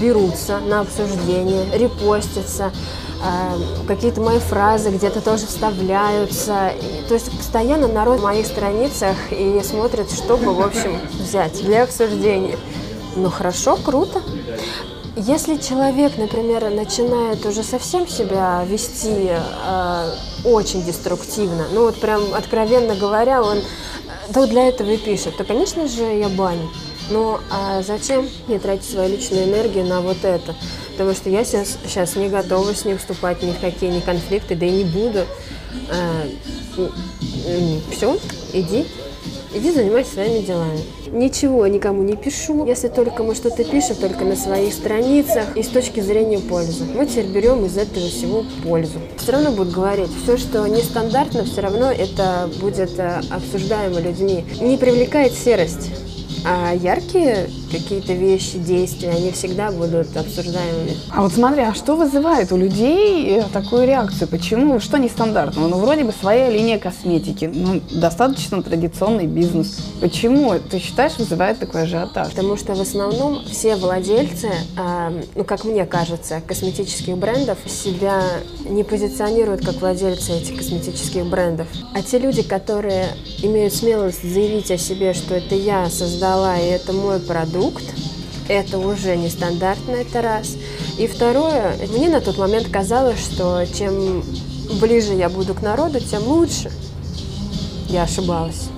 [0.00, 2.72] берутся на обсуждение, репостятся,
[3.86, 6.72] какие-то мои фразы где-то тоже вставляются.
[7.08, 12.56] То есть постоянно народ на моих страницах и смотрит, чтобы, в общем, взять для обсуждения.
[13.16, 14.20] Ну хорошо, круто.
[15.16, 20.10] Если человек, например, начинает уже совсем себя вести э,
[20.44, 23.60] очень деструктивно, ну вот прям откровенно говоря, он
[24.32, 26.68] то для этого и пишет, то, конечно же, я баню.
[27.10, 30.54] Ну, а зачем мне тратить свою личную энергию на вот это?
[30.92, 34.54] Потому что я сейчас, сейчас не готова с ним вступать ни в какие ни конфликты,
[34.54, 35.24] да и не буду.
[35.90, 36.26] А,
[37.90, 38.16] все,
[38.52, 38.86] иди,
[39.52, 40.80] иди занимайся своими делами.
[41.10, 45.68] Ничего никому не пишу, если только мы что-то пишем, только на своих страницах и с
[45.68, 46.84] точки зрения пользы.
[46.84, 48.98] Мы теперь берем из этого всего пользу.
[49.18, 54.44] Все равно будут говорить, все, что нестандартно, все равно это будет э, обсуждаемо людьми.
[54.60, 55.90] Не привлекает серость.
[56.44, 60.96] А яркие какие-то вещи, действия, они всегда будут обсуждаемыми.
[61.10, 64.28] А вот смотри, а что вызывает у людей э, такую реакцию?
[64.28, 64.78] Почему?
[64.80, 65.68] Что нестандартного?
[65.68, 69.78] Ну, вроде бы своя линия косметики, ну, достаточно традиционный бизнес.
[70.00, 72.30] Почему, ты считаешь, вызывает такой ажиотаж?
[72.30, 78.22] Потому что в основном все владельцы, э, ну, как мне кажется, косметических брендов себя
[78.68, 81.66] не позиционируют как владельцы этих косметических брендов.
[81.94, 83.08] А те люди, которые
[83.42, 87.84] имеют смелость заявить о себе, что это я создала и это мой продукт, продукт.
[88.48, 90.56] Это уже нестандартно, это раз.
[90.98, 94.22] И второе, мне на тот момент казалось, что чем
[94.80, 96.70] ближе я буду к народу, тем лучше.
[97.88, 98.68] Я ошибалась.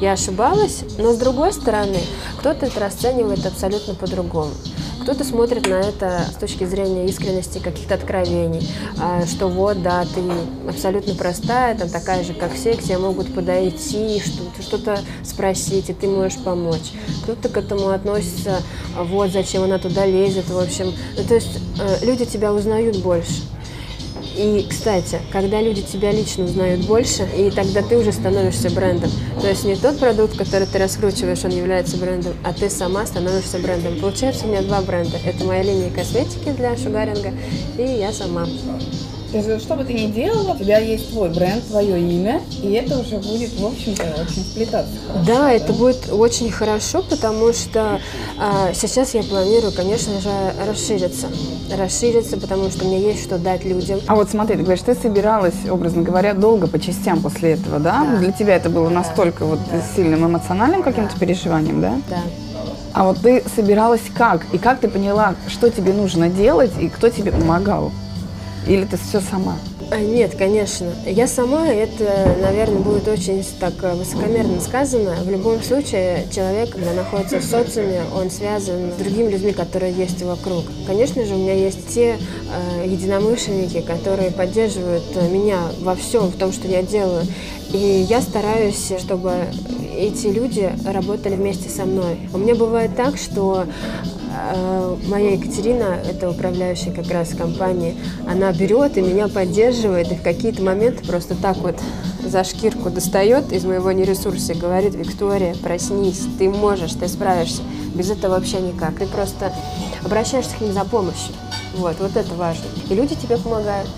[0.00, 1.98] Я ошибалась, но с другой стороны,
[2.38, 4.52] кто-то это расценивает абсолютно по-другому.
[5.02, 8.68] Кто-то смотрит на это с точки зрения искренности, каких-то откровений,
[9.00, 10.20] а, что вот, да, ты
[10.68, 14.22] абсолютно простая, там такая же, как все, к тебе могут подойти,
[14.60, 16.92] что-то спросить, и ты можешь помочь.
[17.24, 18.62] Кто-то к этому относится,
[18.96, 20.92] вот, зачем она туда лезет, в общем.
[21.16, 23.42] Ну, то есть э, люди тебя узнают больше.
[24.36, 29.10] И, кстати, когда люди тебя лично узнают больше, и тогда ты уже становишься брендом.
[29.40, 33.58] То есть не тот продукт, который ты раскручиваешь, он является брендом, а ты сама становишься
[33.58, 33.98] брендом.
[34.00, 35.18] Получается, у меня два бренда.
[35.24, 37.32] Это моя линия косметики для шугаринга,
[37.78, 38.46] и я сама.
[39.32, 42.70] То есть, что бы ты ни делала, у тебя есть твой бренд, твое имя, и
[42.72, 44.92] это уже будет, в общем-то, очень сплетаться.
[45.06, 47.98] Хорошо, да, да, это будет очень хорошо, потому что
[48.38, 50.28] а, сейчас я планирую, конечно же,
[50.68, 51.28] расшириться.
[51.74, 54.00] Расшириться, потому что мне есть что дать людям.
[54.06, 58.04] А вот смотри, ты говоришь, ты собиралась, образно говоря, долго по частям после этого, да?
[58.04, 58.18] да.
[58.18, 59.80] Для тебя это было настолько вот да.
[59.96, 61.18] сильным эмоциональным каким-то да.
[61.18, 61.94] переживанием, да?
[62.10, 62.18] Да.
[62.92, 64.44] А вот ты собиралась как?
[64.52, 67.90] И как ты поняла, что тебе нужно делать, и кто тебе помогал?
[68.66, 69.56] Или ты все сама?
[69.90, 70.90] А, нет, конечно.
[71.04, 75.16] Я сама, это, наверное, будет очень так э, высокомерно сказано.
[75.22, 80.22] В любом случае, человек, когда находится в социуме, он связан с другими людьми, которые есть
[80.22, 80.64] вокруг.
[80.86, 86.52] Конечно же, у меня есть те э, единомышленники, которые поддерживают меня во всем, в том,
[86.52, 87.26] что я делаю.
[87.74, 89.32] И я стараюсь, чтобы
[89.94, 92.16] эти люди работали вместе со мной.
[92.32, 93.66] У меня бывает так, что
[94.04, 94.21] Э,
[95.06, 100.62] моя Екатерина, это управляющая как раз компании, она берет и меня поддерживает, и в какие-то
[100.62, 101.76] моменты просто так вот
[102.24, 107.62] за шкирку достает из моего нересурса и говорит, Виктория, проснись, ты можешь, ты справишься.
[107.94, 108.96] Без этого вообще никак.
[108.96, 109.52] Ты просто
[110.04, 111.34] обращаешься к ним за помощью.
[111.76, 112.64] Вот, вот это важно.
[112.88, 113.88] И люди тебе помогают.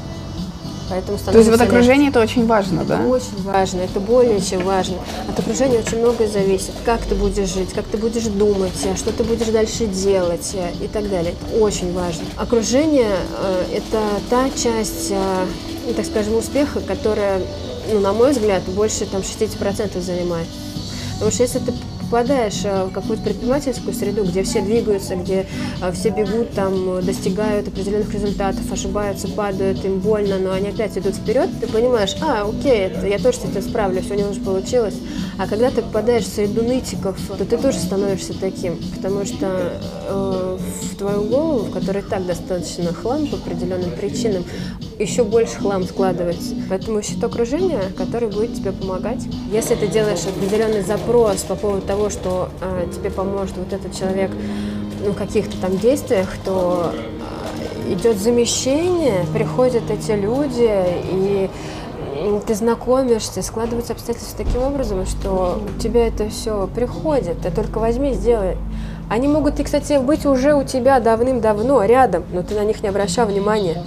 [0.89, 3.07] Поэтому То есть вот окружение это очень важно, это да?
[3.07, 4.97] Очень важно, это более чем важно.
[5.29, 6.73] От окружения очень многое зависит.
[6.85, 11.09] Как ты будешь жить, как ты будешь думать, что ты будешь дальше делать и так
[11.09, 11.33] далее.
[11.33, 12.25] Это очень важно.
[12.37, 17.41] Окружение э,– это та часть, э, так скажем, успеха, которая,
[17.91, 20.47] ну, на мой взгляд, больше там 60% занимает.
[21.15, 21.73] Потому что если ты
[22.05, 25.47] попадаешь э, в какую-то предпринимательскую среду, где все двигаются, где
[25.81, 31.15] э, все бегут, там, достигают определенных результатов, ошибаются, падают, им больно, но они опять идут
[31.15, 34.95] вперед, ты понимаешь, а, окей, это, я тоже с этим справлюсь, у него уже получилось.
[35.39, 40.59] А когда ты попадаешь в среду нытиков, то ты тоже становишься таким, потому что э,
[40.93, 44.45] в твою голову, в которой так достаточно хлам по определенным причинам,
[44.99, 46.55] еще больше хлам складывается.
[46.69, 49.27] Поэтому ищи то окружение, которое будет тебе помогать.
[49.53, 54.31] Если ты делаешь определенный запрос по поводу того, что э, тебе поможет вот этот человек
[55.05, 60.69] ну, в каких-то там действиях, то э, идет замещение, приходят эти люди,
[61.13, 61.51] и
[62.47, 67.43] ты знакомишься, складываются обстоятельства таким образом, что у тебя это все приходит.
[67.43, 68.57] Ты только возьми, сделай.
[69.09, 72.89] Они могут, и, кстати, быть уже у тебя давным-давно рядом, но ты на них не
[72.89, 73.85] обращал внимания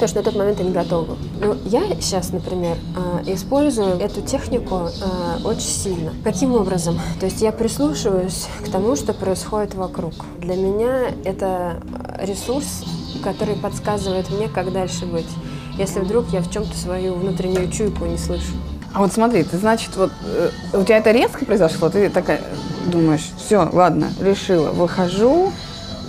[0.00, 1.16] потому что на тот момент я не готова.
[1.40, 6.12] Но я сейчас, например, а, использую эту технику а, очень сильно.
[6.24, 6.98] Каким образом?
[7.18, 10.14] То есть я прислушиваюсь к тому, что происходит вокруг.
[10.38, 11.82] Для меня это
[12.18, 12.84] ресурс,
[13.22, 15.28] который подсказывает мне, как дальше быть,
[15.76, 18.54] если вдруг я в чем-то свою внутреннюю чуйку не слышу.
[18.94, 22.40] А вот смотри, ты, значит, вот э, у тебя это резко произошло, ты такая
[22.86, 25.52] думаешь, все, ладно, решила, выхожу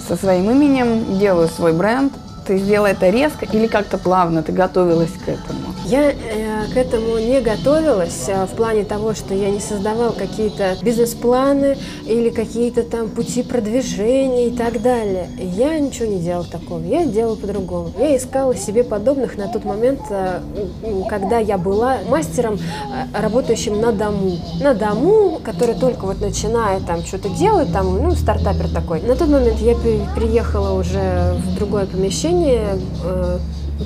[0.08, 2.14] со своим именем, делаю свой бренд,
[2.46, 5.60] ты сделала это резко или как-то плавно, ты готовилась к этому?
[5.86, 10.78] Я э, к этому не готовилась э, в плане того, что я не создавала какие-то
[10.82, 15.28] бизнес-планы или какие-то там пути продвижения и так далее.
[15.38, 17.92] Я ничего не делала такого, я делала по-другому.
[18.00, 20.40] Я искала себе подобных на тот момент, э,
[21.10, 24.38] когда я была мастером, э, работающим на дому.
[24.62, 29.02] На дому, который только вот начинает там что-то делать, там, ну, стартапер такой.
[29.02, 29.76] На тот момент я
[30.16, 33.40] приехала уже в другое помещение, э,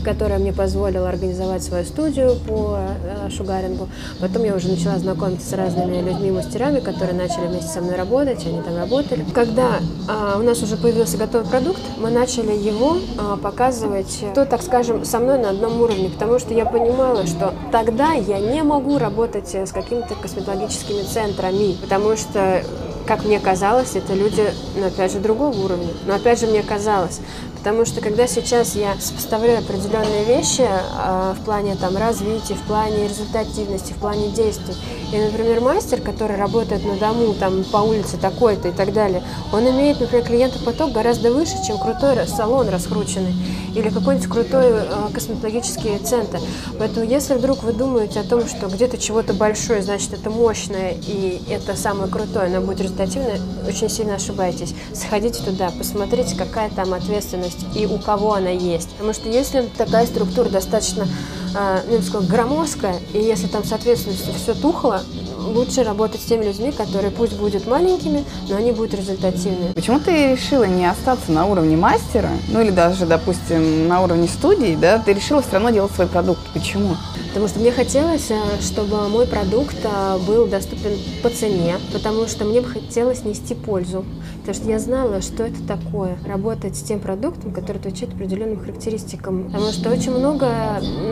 [0.03, 3.89] которая мне позволила организовать свою студию по э, шугарингу.
[4.19, 8.45] Потом я уже начала знакомиться с разными людьми, мастерами, которые начали вместе со мной работать,
[8.45, 9.25] они там работали.
[9.34, 14.62] Когда а, у нас уже появился готовый продукт, мы начали его а, показывать, то, так
[14.62, 18.97] скажем, со мной на одном уровне, потому что я понимала, что тогда я не могу
[18.97, 22.63] работать с какими-то косметологическими центрами, потому что
[23.05, 24.43] как мне казалось, это люди,
[24.75, 25.89] ну, опять же, другого уровня.
[26.08, 27.21] Но опять же, мне казалось,
[27.65, 33.08] Потому что когда сейчас я сопоставляю определенные вещи э, в плане там, развития, в плане
[33.08, 34.75] результативности, в плане действий,
[35.12, 39.67] и, например, мастер, который работает на дому, там, по улице такой-то и так далее, он
[39.67, 43.34] имеет, например, клиентов поток гораздо выше, чем крутой салон раскрученный
[43.75, 46.39] или какой-нибудь крутой э, косметологический центр.
[46.78, 51.41] Поэтому если вдруг вы думаете о том, что где-то чего-то большое, значит, это мощное и
[51.49, 54.75] это самое крутое, оно будет результативное, очень сильно ошибаетесь.
[54.93, 58.89] Сходите туда, посмотрите, какая там ответственность есть и у кого она есть.
[58.91, 61.07] Потому что если такая структура достаточно,
[61.55, 65.01] э, ну, я бы сказала, громоздкая, и если там, соответственно, все тухло,
[65.37, 69.73] лучше работать с теми людьми, которые пусть будут маленькими, но они будут результативными.
[69.73, 74.75] Почему ты решила не остаться на уровне мастера, ну или даже, допустим, на уровне студии,
[74.79, 76.41] да, ты решила все равно делать свой продукт.
[76.53, 76.95] Почему?
[77.27, 82.45] Потому что мне хотелось, э, чтобы мой продукт э, был доступен по цене, потому что
[82.45, 84.05] мне бы хотелось нести пользу.
[84.45, 89.45] Потому что я знала, что это такое, работать с тем продуктом, который отвечает определенным характеристикам.
[89.45, 90.47] Потому что очень много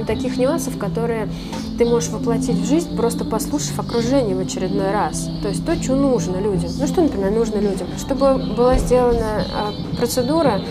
[0.05, 1.27] таких нюансов, которые
[1.79, 5.27] ты можешь воплотить в жизнь, просто послушав окружение в очередной раз.
[5.41, 6.69] То есть то, что нужно людям.
[6.77, 7.87] Ну что, например, нужно людям?
[7.97, 10.61] Чтобы была сделана а, процедура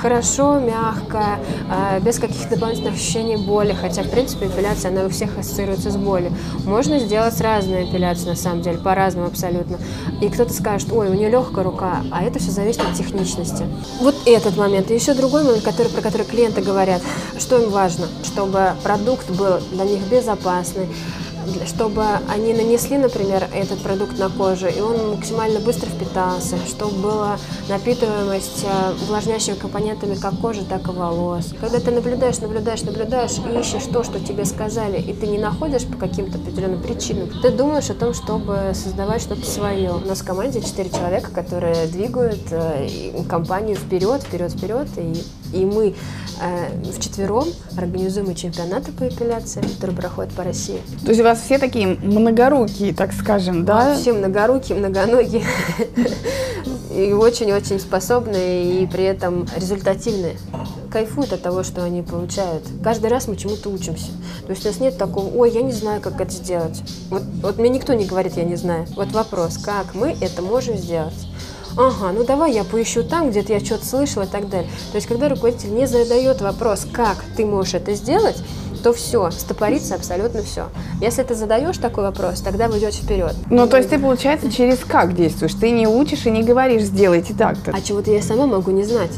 [0.00, 5.36] хорошо, мягко, а, без каких-то дополнительных ощущений боли, хотя, в принципе, эпиляция, она у всех
[5.38, 6.30] ассоциируется с болью.
[6.64, 9.78] Можно сделать разные эпиляции, на самом деле, по-разному абсолютно.
[10.20, 13.64] И кто-то скажет, ой, у нее легкая рука, а это все зависит от техничности.
[14.00, 14.90] Вот этот момент.
[14.90, 17.02] И еще другой момент, который, про который клиенты говорят,
[17.38, 20.88] что им важно, чтобы продукт был для них безопасный,
[21.66, 27.38] чтобы они нанесли, например, этот продукт на кожу, и он максимально быстро впитался, чтобы была
[27.68, 31.52] напитываемость э, увлажняющими компонентами как кожи, так и волос.
[31.60, 35.84] Когда ты наблюдаешь, наблюдаешь, наблюдаешь и ищешь то, что тебе сказали, и ты не находишь
[35.84, 39.92] по каким-то определенным причинам, ты думаешь о том, чтобы создавать что-то свое.
[39.92, 42.88] У нас в команде четыре человека, которые двигают э,
[43.28, 45.94] компанию вперед, вперед, вперед, и, и мы
[46.40, 50.80] э, вчетвером организуем чемпионаты по эпиляции, которые проходят по России.
[51.04, 53.96] То есть у вас все такие многорукие, так скажем, да?
[53.96, 55.44] Все многорукие, многоногие
[56.94, 60.36] и очень-очень способные и при этом результативные
[60.92, 62.64] кайфуют от того, что они получают.
[62.84, 64.10] Каждый раз мы чему-то учимся.
[64.46, 66.82] То есть у нас нет такого, ой, я не знаю, как это сделать.
[67.08, 68.86] Вот, вот мне никто не говорит, я не знаю.
[68.94, 71.14] Вот вопрос, как мы это можем сделать?
[71.76, 74.70] Ага, ну давай я поищу там, где-то я что-то слышала и так далее.
[74.90, 78.36] То есть, когда руководитель не задает вопрос, как ты можешь это сделать,
[78.82, 80.66] то все, стопорится абсолютно все.
[81.00, 83.34] Если ты задаешь такой вопрос, тогда вы идете вперед.
[83.48, 85.54] Ну, то есть ты, получается, через как действуешь?
[85.54, 87.72] Ты не учишь и не говоришь, сделайте так-то.
[87.72, 89.12] А чего-то я сама могу не знать.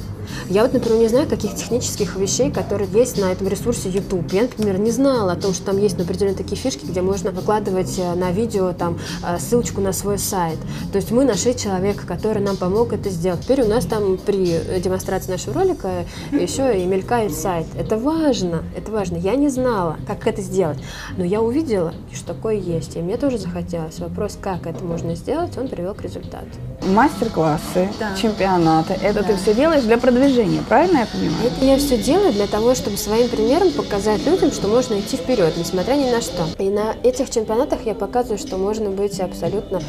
[0.48, 4.32] Я вот, например, не знаю каких технических вещей, которые есть на этом ресурсе YouTube.
[4.32, 7.98] Я, например, не знала о том, что там есть, например, такие фишки, где можно выкладывать
[7.98, 10.58] э, на видео там э, ссылочку на свой сайт.
[10.92, 13.40] То есть мы нашли человека, который нам помог это сделать.
[13.42, 17.66] Теперь у нас там при демонстрации нашего ролика еще и мелькает сайт.
[17.78, 19.16] Это важно, это важно.
[19.16, 20.78] Я не знала, как это сделать,
[21.16, 23.98] но я увидела, что такое есть, и мне тоже захотелось.
[23.98, 26.46] Вопрос, как это можно сделать, он привел к результату.
[26.86, 28.14] Мастер-классы, Да.
[28.20, 29.28] чемпионаты, это Да.
[29.28, 30.23] ты все делаешь для продвижения,
[30.68, 31.46] правильно я понимаю?
[31.46, 35.54] Это я все делаю для того, чтобы своим примером показать людям, что можно идти вперед,
[35.56, 36.46] несмотря ни на что.
[36.58, 39.80] И на этих чемпионатах я показываю, что можно быть абсолютно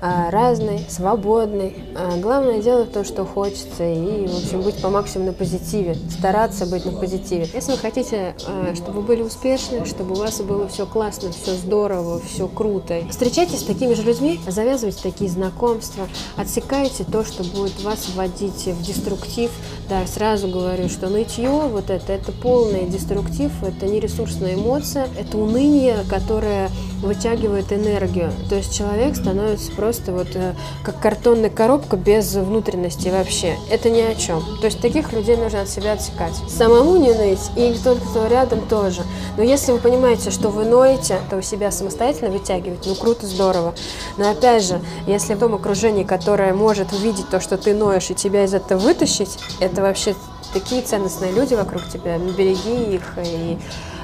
[0.00, 1.74] а, разной, свободной.
[1.96, 6.66] А, главное делать то, что хочется, и, в общем, быть по максимуму на позитиве, стараться
[6.66, 7.48] быть на позитиве.
[7.52, 11.54] Если вы хотите, а, чтобы вы были успешны, чтобы у вас было все классно, все
[11.54, 17.82] здорово, все круто, встречайтесь с такими же людьми, завязывайте такие знакомства, отсекайте то, что будет
[17.82, 19.50] вас вводить в деструктив.
[19.88, 25.38] Да, сразу говорю, что нытье, вот это, это полный деструктив, это не ресурсная эмоция, это
[25.38, 26.70] уныние, которое
[27.02, 28.30] вытягивает энергию.
[28.48, 33.56] То есть человек становится просто вот э, как картонная коробка без внутренности вообще.
[33.70, 34.42] Это ни о чем.
[34.60, 36.34] То есть таких людей нужно от себя отсекать.
[36.48, 39.02] Самому не ныть, и тот, кто рядом тоже.
[39.36, 42.90] Но если вы понимаете, что вы ноете, то вы себя самостоятельно вытягиваете.
[42.90, 43.74] Ну, круто, здорово.
[44.16, 48.14] Но опять же, если в том окружении, которое может увидеть то, что ты ноешь, и
[48.14, 50.14] тебя из этого вытащить, это вообще
[50.52, 52.18] такие ценностные люди вокруг тебя.
[52.18, 53.58] Береги их и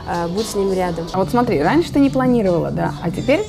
[0.07, 1.07] а, будь с ними рядом.
[1.13, 3.47] А вот смотри, раньше ты не планировала, да, а теперь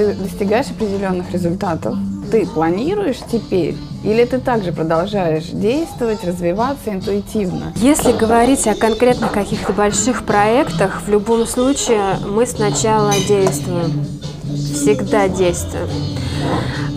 [0.00, 1.94] ты достигаешь определенных результатов.
[2.30, 7.74] Ты планируешь теперь или ты также продолжаешь действовать, развиваться интуитивно?
[7.76, 14.06] Если говорить о конкретно каких-то больших проектах, в любом случае мы сначала действуем.
[14.72, 15.88] Всегда действуем.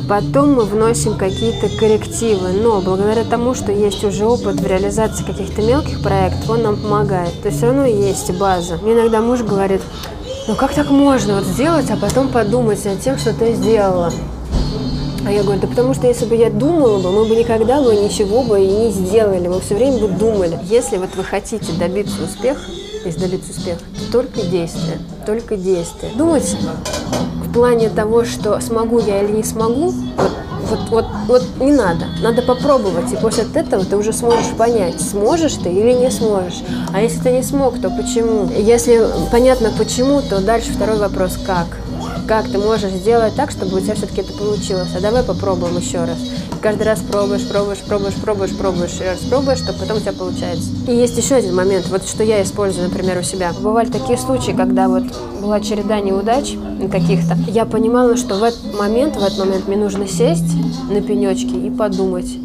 [0.07, 5.61] Потом мы вносим какие-то коррективы, но благодаря тому, что есть уже опыт в реализации каких-то
[5.61, 7.33] мелких проектов, он нам помогает.
[7.41, 8.77] То есть все равно есть база.
[8.81, 9.81] Мне иногда муж говорит,
[10.47, 14.11] ну как так можно вот сделать, а потом подумать над тем, что ты сделала.
[15.25, 17.95] А я говорю, да потому что если бы я думала бы, мы бы никогда бы
[17.95, 20.59] ничего бы и не сделали, мы все время бы думали.
[20.63, 22.59] Если вот вы хотите добиться успеха,
[23.05, 26.11] если добиться успеха, то только действие, только действие.
[26.15, 26.57] Думать
[27.41, 30.31] в плане того, что смогу я или не смогу, вот,
[30.69, 32.05] вот, вот, вот не надо.
[32.21, 36.63] Надо попробовать, и после этого ты уже сможешь понять, сможешь ты или не сможешь.
[36.93, 38.49] А если ты не смог, то почему?
[38.55, 41.67] Если понятно почему, то дальше второй вопрос как.
[42.27, 44.89] Как ты можешь сделать так, чтобы у тебя все-таки это получилось?
[44.95, 46.17] А давай попробуем еще раз.
[46.61, 50.69] Каждый раз пробуешь, пробуешь, пробуешь, пробуешь, пробуешь, и раз пробуешь, чтобы потом у тебя получается.
[50.87, 53.51] И есть еще один момент, вот что я использую, например, у себя.
[53.59, 55.03] Бывали такие случаи, когда вот
[55.41, 56.55] была череда неудач
[56.89, 57.37] каких-то.
[57.47, 60.55] Я понимала, что в этот момент, в этот момент мне нужно сесть
[60.89, 62.37] на пенечке и подумать.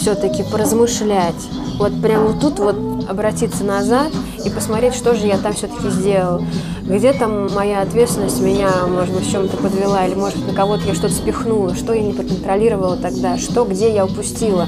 [0.00, 1.34] Все-таки поразмышлять.
[1.78, 2.76] Вот прямо тут вот
[3.08, 4.10] обратиться назад
[4.44, 6.42] и посмотреть, что же я там все-таки сделал.
[6.82, 10.86] Где там моя ответственность меня, может быть, в чем-то подвела, или, может быть, на кого-то
[10.86, 14.66] я что-то спихнула, что я не проконтролировала тогда, что, где я упустила.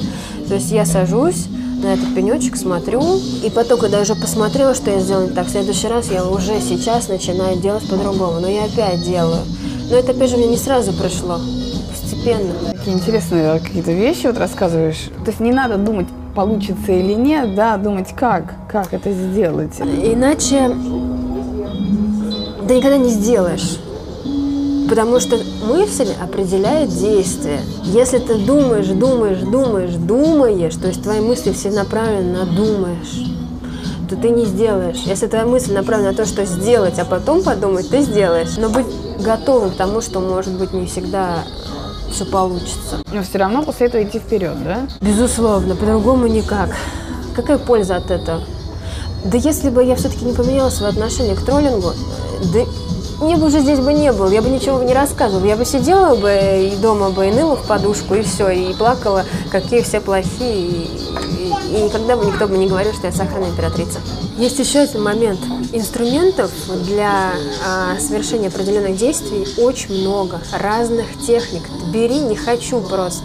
[0.48, 1.46] То есть я сажусь,
[1.84, 3.02] на этот пенечек, смотрю,
[3.42, 7.08] и потом, когда уже посмотрела, что я сделала так, в следующий раз я уже сейчас
[7.08, 9.42] начинаю делать по-другому, но я опять делаю.
[9.90, 11.38] Но это, опять же, мне не сразу пришло,
[11.90, 12.54] постепенно.
[12.72, 15.10] Такие интересные какие-то вещи вот рассказываешь.
[15.24, 19.80] То есть не надо думать, получится или нет, да, думать, как, как это сделать.
[19.80, 20.74] Иначе
[22.66, 23.78] да никогда не сделаешь.
[24.89, 27.61] Потому что мысль определяет действие.
[27.85, 33.24] Если ты думаешь, думаешь, думаешь, думаешь, то есть твои мысли все направлены на думаешь,
[34.09, 35.03] то ты не сделаешь.
[35.07, 38.57] Если твоя мысль направлена на то, что сделать, а потом подумать, ты сделаешь.
[38.59, 38.87] Но быть
[39.20, 41.45] готовым к тому, что, может быть, не всегда
[42.14, 42.98] все получится.
[43.12, 44.86] Но все равно после этого идти вперед, да?
[45.00, 46.70] Безусловно, по-другому никак.
[47.34, 48.42] Какая польза от этого?
[49.24, 51.92] Да если бы я все-таки не поменяла свое отношение к троллингу,
[52.52, 52.60] да
[53.28, 55.44] я бы уже здесь бы не был, я бы ничего бы не рассказывала.
[55.46, 56.30] Я бы сидела бы
[56.72, 60.90] и дома бы и ныла в подушку, и все, и плакала, какие все плохие, и,
[60.90, 63.98] и- и никогда бы никто бы не говорил, что я сахарная императрица.
[64.38, 65.40] Есть еще один момент.
[65.72, 66.50] Инструментов
[66.86, 67.32] для
[67.66, 71.62] а, совершения определенных действий очень много, разных техник.
[71.92, 73.24] Бери, не хочу просто.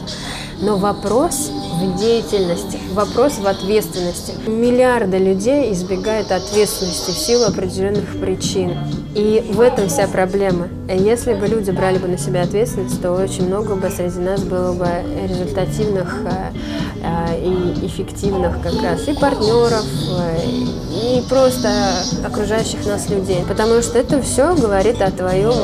[0.61, 1.49] Но вопрос
[1.81, 4.33] в деятельности, вопрос в ответственности.
[4.47, 8.75] Миллиарды людей избегают ответственности в силу определенных причин.
[9.16, 10.68] И в этом вся проблема.
[10.88, 14.74] Если бы люди брали бы на себя ответственность, то очень много бы среди нас было
[14.74, 14.88] бы
[15.28, 16.51] результативных э,
[17.01, 21.70] э, и эффективных как раз и партнеров, э, и просто
[22.24, 23.43] окружающих нас людей.
[23.47, 25.55] Потому что это все говорит о твоем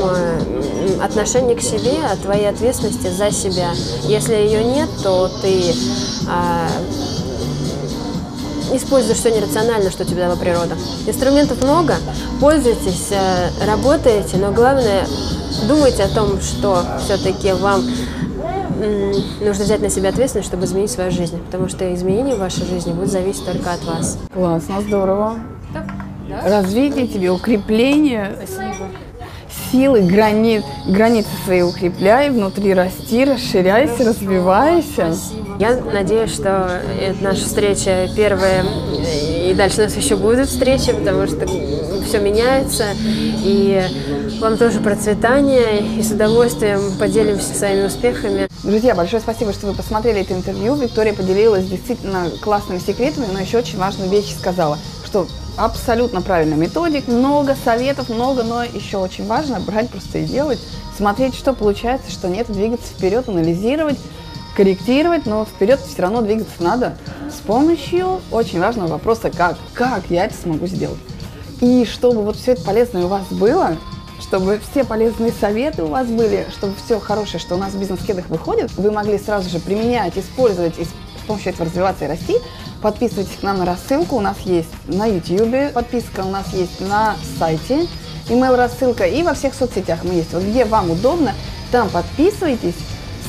[1.00, 3.70] отношении к себе, о твоей ответственности за себя.
[4.08, 5.72] Если ее нет, то ты
[8.74, 10.76] используешь все нерационально, что тебе дала природа.
[11.06, 11.94] Инструментов много,
[12.40, 15.06] пользуйтесь, э, работаете, но главное
[15.68, 17.82] думайте о том, что все-таки вам
[19.40, 22.92] нужно взять на себя ответственность, чтобы изменить свою жизнь, потому что изменение в вашей жизни
[22.92, 24.18] будет зависеть только от вас.
[24.32, 25.36] Классно, здорово.
[25.72, 26.42] Да?
[26.44, 28.36] Развитие тебе, укрепление.
[28.36, 28.88] Спасибо.
[29.76, 30.62] Силы, грани...
[30.86, 35.12] границы свои укрепляй, внутри расти, расширяйся, развивайся.
[35.12, 35.56] Спасибо.
[35.58, 38.64] Я надеюсь, что это наша встреча первая,
[39.44, 41.46] и дальше у нас еще будут встречи, потому что
[42.06, 42.86] все меняется,
[43.44, 43.82] и
[44.40, 48.48] вам тоже процветания, и с удовольствием поделимся своими успехами.
[48.62, 50.74] Друзья, большое спасибо, что вы посмотрели это интервью.
[50.76, 54.78] Виктория поделилась действительно классными секретами, но еще очень важную вещь сказала,
[55.16, 60.58] что абсолютно правильный методик, много советов, много, но еще очень важно брать просто и делать,
[60.96, 63.98] смотреть, что получается, что нет, двигаться вперед, анализировать,
[64.54, 66.98] корректировать, но вперед все равно двигаться надо
[67.30, 69.56] с помощью очень важного вопроса «как?».
[69.72, 70.98] Как я это смогу сделать?
[71.60, 73.76] И чтобы вот все это полезное у вас было,
[74.20, 78.28] чтобы все полезные советы у вас были, чтобы все хорошее, что у нас в бизнес-кедах
[78.28, 80.86] выходит, вы могли сразу же применять, использовать и
[81.26, 82.36] с помощью этого развиваться и расти.
[82.82, 87.16] Подписывайтесь к нам на рассылку, у нас есть на YouTube подписка, у нас есть на
[87.38, 87.88] сайте
[88.28, 90.32] email рассылка и во всех соцсетях мы есть.
[90.32, 91.34] Вот где вам удобно,
[91.72, 92.76] там подписывайтесь,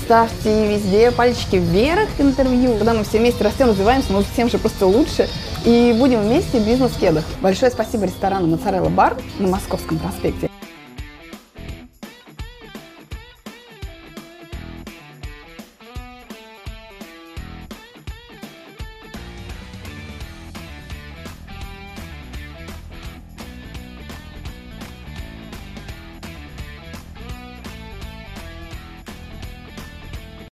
[0.03, 2.75] ставьте везде пальчики вверх интервью.
[2.75, 5.27] Когда мы все вместе растем, развиваемся, мы всем же просто лучше.
[5.65, 7.25] И будем вместе в бизнес-кедах.
[7.41, 10.49] Большое спасибо ресторану Моцарелла Бар на Московском проспекте.